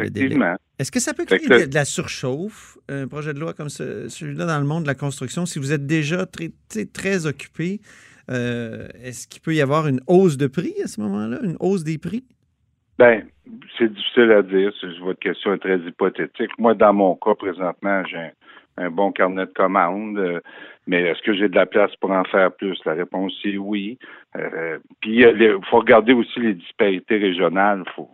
Est-ce 0.79 0.93
que 0.93 1.01
ça 1.01 1.13
peut 1.13 1.25
créer 1.25 1.67
de, 1.67 1.75
la 1.75 1.85
surchauffe, 1.85 2.79
un 2.89 3.09
projet 3.09 3.35
de 3.35 3.41
loi 3.41 3.53
comme 3.53 3.69
celui-là 3.69 4.47
dans 4.47 4.59
le 4.59 4.67
monde 4.67 4.85
de 4.85 4.89
la 4.89 4.95
construction, 4.95 5.47
si 5.47 5.59
vous 5.59 5.73
êtes 5.73 5.87
déjà 5.87 6.27
très, 6.27 6.51
très 6.93 7.27
occupé? 7.27 7.81
Euh, 8.29 8.89
est-ce 9.03 9.29
qu'il 9.29 9.41
peut 9.41 9.55
y 9.55 9.61
avoir 9.61 9.87
une 9.87 10.01
hausse 10.07 10.37
de 10.37 10.47
prix 10.47 10.75
à 10.83 10.89
ce 10.89 11.01
moment-là, 11.01 11.39
une 11.43 11.57
hausse 11.61 11.85
des 11.85 11.99
prix? 11.99 12.25
Ben, 12.99 13.25
c'est 13.79 13.93
difficile 13.93 14.33
à 14.33 14.43
dire. 14.43 14.73
Votre 15.03 15.21
question 15.21 15.53
est 15.55 15.59
très 15.59 15.79
hypothétique. 15.79 16.51
Moi, 16.59 16.75
dans 16.75 16.93
mon 16.93 17.15
cas, 17.17 17.35
présentement, 17.35 18.03
j'ai 18.11 18.31
un, 18.77 18.91
bon 18.91 19.13
carnet 19.13 19.47
de 19.47 19.53
commandes. 19.53 20.19
Euh, 20.19 20.41
mais 20.87 21.03
est-ce 21.03 21.23
que 21.23 21.35
j'ai 21.35 21.49
de 21.49 21.57
la 21.57 21.67
place 21.67 21.95
pour 21.97 22.11
en 22.11 22.25
faire 22.25 22.53
plus? 22.53 22.79
La 22.85 22.95
réponse 22.95 23.33
est 23.45 23.57
oui. 23.57 23.99
Euh, 24.37 24.79
puis 25.01 25.21
il 25.21 25.59
faut 25.69 25.79
regarder 25.79 26.13
aussi 26.13 26.41
les 26.41 26.55
disparités 26.55 27.19
régionales. 27.19 27.83
Il 27.87 27.93
faut, 27.93 28.11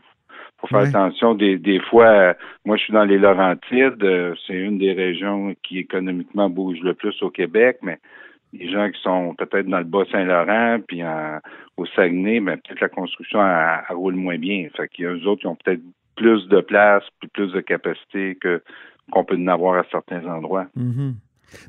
faire 0.68 0.78
attention. 0.78 1.34
Des, 1.34 1.58
des 1.58 1.80
fois, 1.80 2.34
moi 2.64 2.76
je 2.76 2.84
suis 2.84 2.92
dans 2.92 3.04
les 3.04 3.18
Laurentides, 3.18 4.06
c'est 4.46 4.54
une 4.54 4.78
des 4.78 4.92
régions 4.92 5.54
qui 5.64 5.78
économiquement 5.78 6.48
bouge 6.48 6.78
le 6.82 6.94
plus 6.94 7.20
au 7.20 7.30
Québec, 7.30 7.78
mais 7.82 7.98
les 8.52 8.70
gens 8.70 8.88
qui 8.90 9.00
sont 9.02 9.34
peut-être 9.34 9.66
dans 9.66 9.78
le 9.78 9.84
Bas-Saint-Laurent, 9.84 10.78
puis 10.86 11.02
au 11.76 11.86
Saguenay, 11.86 12.40
mais 12.40 12.56
peut-être 12.58 12.80
la 12.80 12.88
construction 12.88 13.40
roule 13.90 14.14
moins 14.14 14.38
bien. 14.38 14.68
Fait 14.76 14.88
qu'il 14.88 15.04
y 15.04 15.08
a 15.08 15.12
eux 15.12 15.26
autres 15.26 15.40
qui 15.40 15.46
ont 15.46 15.56
peut-être 15.56 15.82
plus 16.16 16.46
de 16.48 16.60
place, 16.60 17.04
plus 17.32 17.52
de 17.52 17.60
capacité 17.60 18.36
que 18.36 18.62
qu'on 19.10 19.24
peut 19.24 19.36
en 19.36 19.46
avoir 19.48 19.78
à 19.78 19.84
certains 19.90 20.24
endroits. 20.26 20.66
Mm-hmm. 20.76 21.14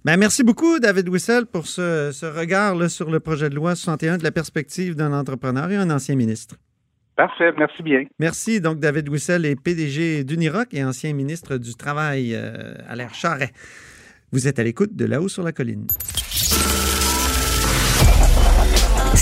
Ben, 0.05 0.17
merci 0.17 0.43
beaucoup, 0.43 0.79
David 0.79 1.09
Wissel, 1.09 1.45
pour 1.45 1.67
ce, 1.67 2.25
regard 2.25 2.75
là, 2.75 2.89
sur 2.89 3.09
le 3.09 3.19
projet 3.19 3.49
de 3.49 3.55
loi 3.55 3.75
61 3.75 4.17
de 4.17 4.23
la 4.23 4.31
perspective 4.31 4.95
d'un 4.95 5.13
entrepreneur 5.13 5.69
et 5.71 5.75
un 5.75 5.89
ancien 5.89 6.15
ministre. 6.15 6.55
Parfait, 7.15 7.51
merci 7.57 7.83
bien. 7.83 8.05
Merci. 8.17 8.59
Donc, 8.59 8.79
David 8.79 9.07
Wissel 9.07 9.45
est 9.45 9.55
PDG 9.55 10.23
d'Uniroc 10.23 10.73
et 10.73 10.83
ancien 10.83 11.13
ministre 11.13 11.57
du 11.57 11.75
Travail 11.75 12.33
euh, 12.33 12.73
à 12.87 12.95
l'air 12.95 13.13
Charret. 13.13 13.51
Vous 14.31 14.47
êtes 14.47 14.57
à 14.57 14.63
l'écoute 14.63 14.95
de 14.95 15.05
là-haut 15.05 15.27
sur 15.27 15.43
la 15.43 15.51
colline. 15.51 15.85